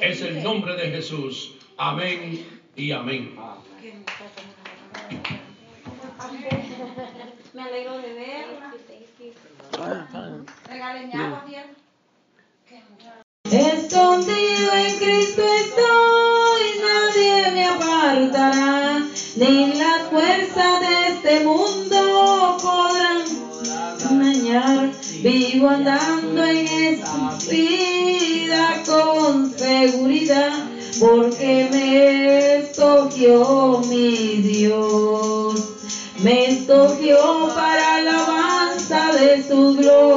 es 0.00 0.22
el 0.22 0.44
nombre 0.44 0.76
de 0.76 0.90
Jesús. 0.90 1.56
Amén 1.76 2.46
y 2.76 2.92
amén. 2.92 3.34
Me 7.52 7.62
alegro 7.62 7.98
de 7.98 8.12
ver. 8.14 8.46
Escondido 13.50 14.72
en 14.72 14.98
Cristo 14.98 15.42
estoy, 15.42 16.62
nadie 16.80 17.50
me 17.52 17.64
apartará, 17.66 18.91
ni 19.36 19.72
las 19.74 20.08
fuerzas 20.10 20.80
de 20.80 21.08
este 21.08 21.44
mundo 21.44 22.58
podrán 22.60 23.24
dañar. 24.20 24.90
Vivo 25.22 25.68
andando 25.68 26.44
en 26.44 26.66
esta 26.66 27.38
vida 27.48 28.82
con 28.84 29.56
seguridad, 29.56 30.52
porque 31.00 31.68
me 31.70 32.56
escogió 32.56 33.80
mi 33.88 34.36
Dios. 34.42 35.54
Me 36.22 36.46
escogió 36.46 37.48
para 37.54 37.96
alabanza 37.96 39.12
de 39.12 39.42
su 39.46 39.76
gloria 39.76 40.11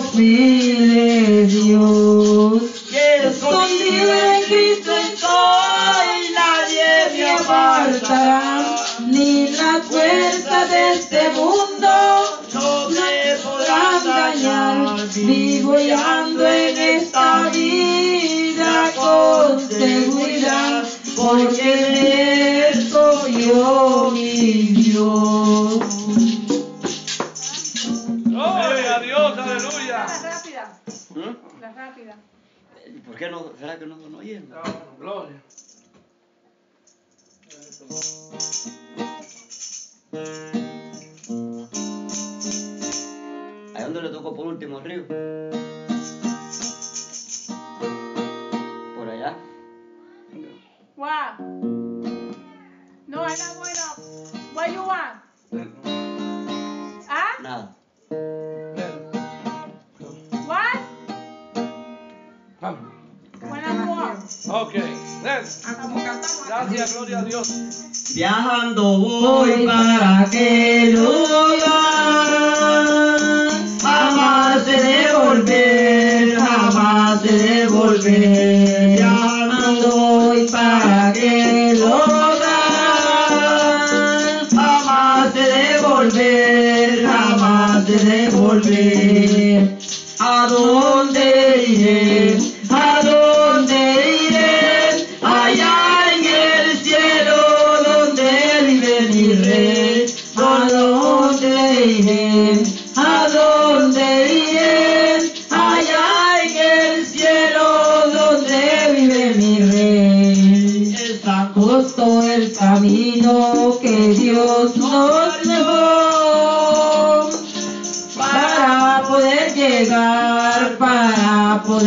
confíe 0.00 1.46
Dios. 1.46 2.09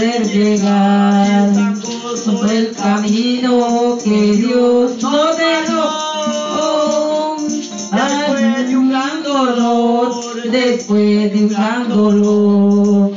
poder 0.04 0.28
llegar 0.28 1.76
sobre 2.16 2.58
el 2.58 2.76
camino 2.76 3.98
que 4.04 4.34
Dios 4.34 5.02
nos 5.02 5.38
dejó. 5.38 7.38
Después 7.92 8.68
de 8.68 8.78
un 8.78 8.90
gran 8.90 9.24
dolor, 9.24 10.12
después 10.52 11.32
de 11.32 11.40
un 11.40 11.48
gran 11.48 11.88
dolor. 11.90 13.13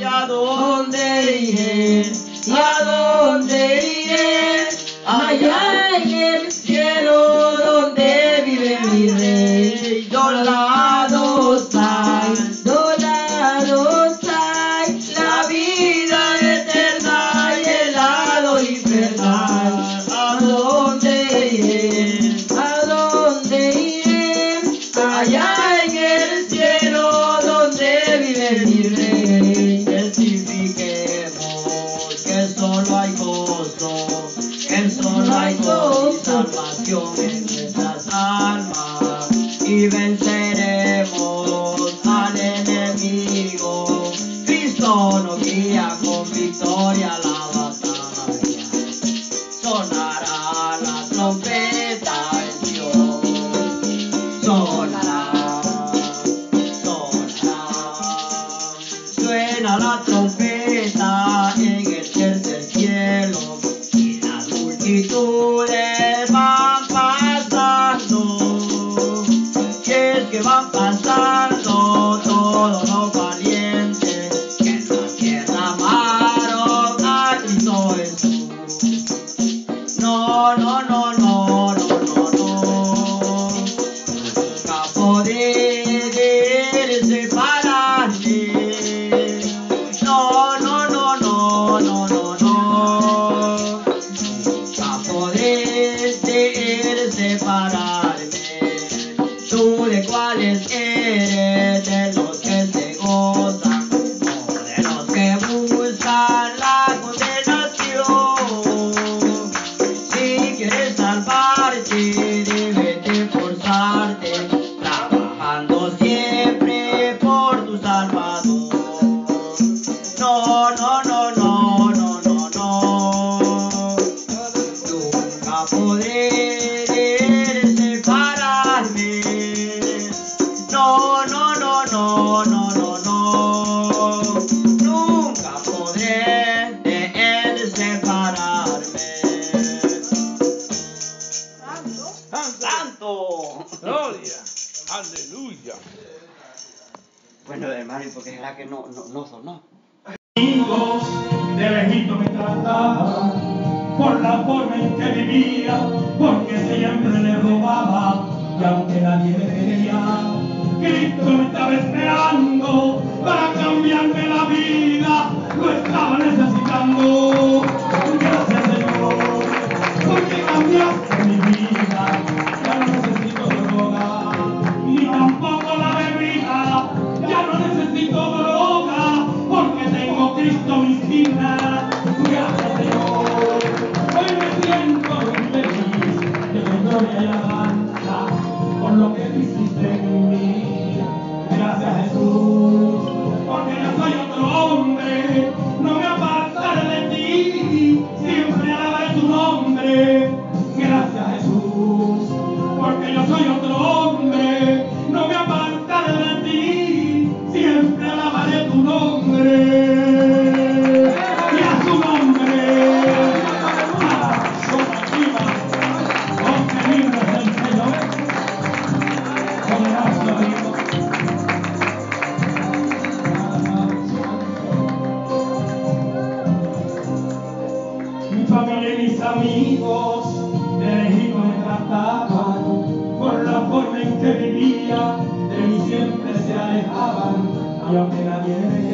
Yo 237.93 238.05
me 238.05 238.25
la 238.25 238.39
viene 238.41 238.86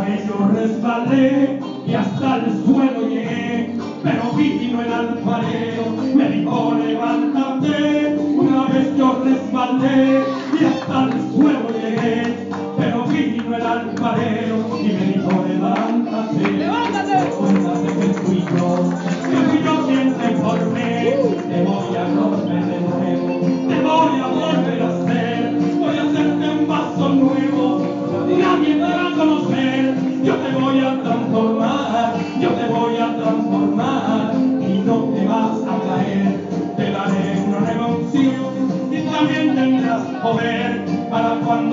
grave 0.00 0.24
yo 0.26 0.48
resbalé 0.54 1.60
y 1.86 1.94
hasta 1.94 2.36
el 2.36 2.64
suelo 2.64 3.08
llegué, 3.08 3.76
pero 4.02 4.32
vino 4.36 4.82
el 4.82 4.92
alfarero, 4.92 5.84
me 6.14 6.28
dijo 6.28 6.74
levántate, 6.74 8.16
una 8.16 8.64
vez 8.66 8.96
yo 8.96 9.22
resbalé 9.24 10.22
y 10.60 10.64
hasta 10.64 11.04
el 11.04 11.32
suelo 11.32 11.68
llegué, 11.70 12.48
pero 12.78 13.04
vino 13.04 13.56
el 13.56 13.62
alfarero 13.62 14.78
y 14.80 14.84
me 14.84 15.04
dijo 15.06 15.44
levántate, 15.48 16.52
levántate, 16.52 17.30
cuéntate 17.30 17.86
que 17.86 18.14
fui 18.14 18.44
yo, 18.56 18.90
que 19.30 19.36
fui 19.36 19.62
yo 19.64 19.86
quien 19.86 20.14
te 20.14 20.28
formé, 20.36 21.16
te 21.48 21.64
voy 21.64 21.96
a 21.96 22.04
romper 22.14 22.64
de 22.66 22.80
nuevo. 22.80 23.19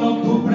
Oh, 0.09 0.46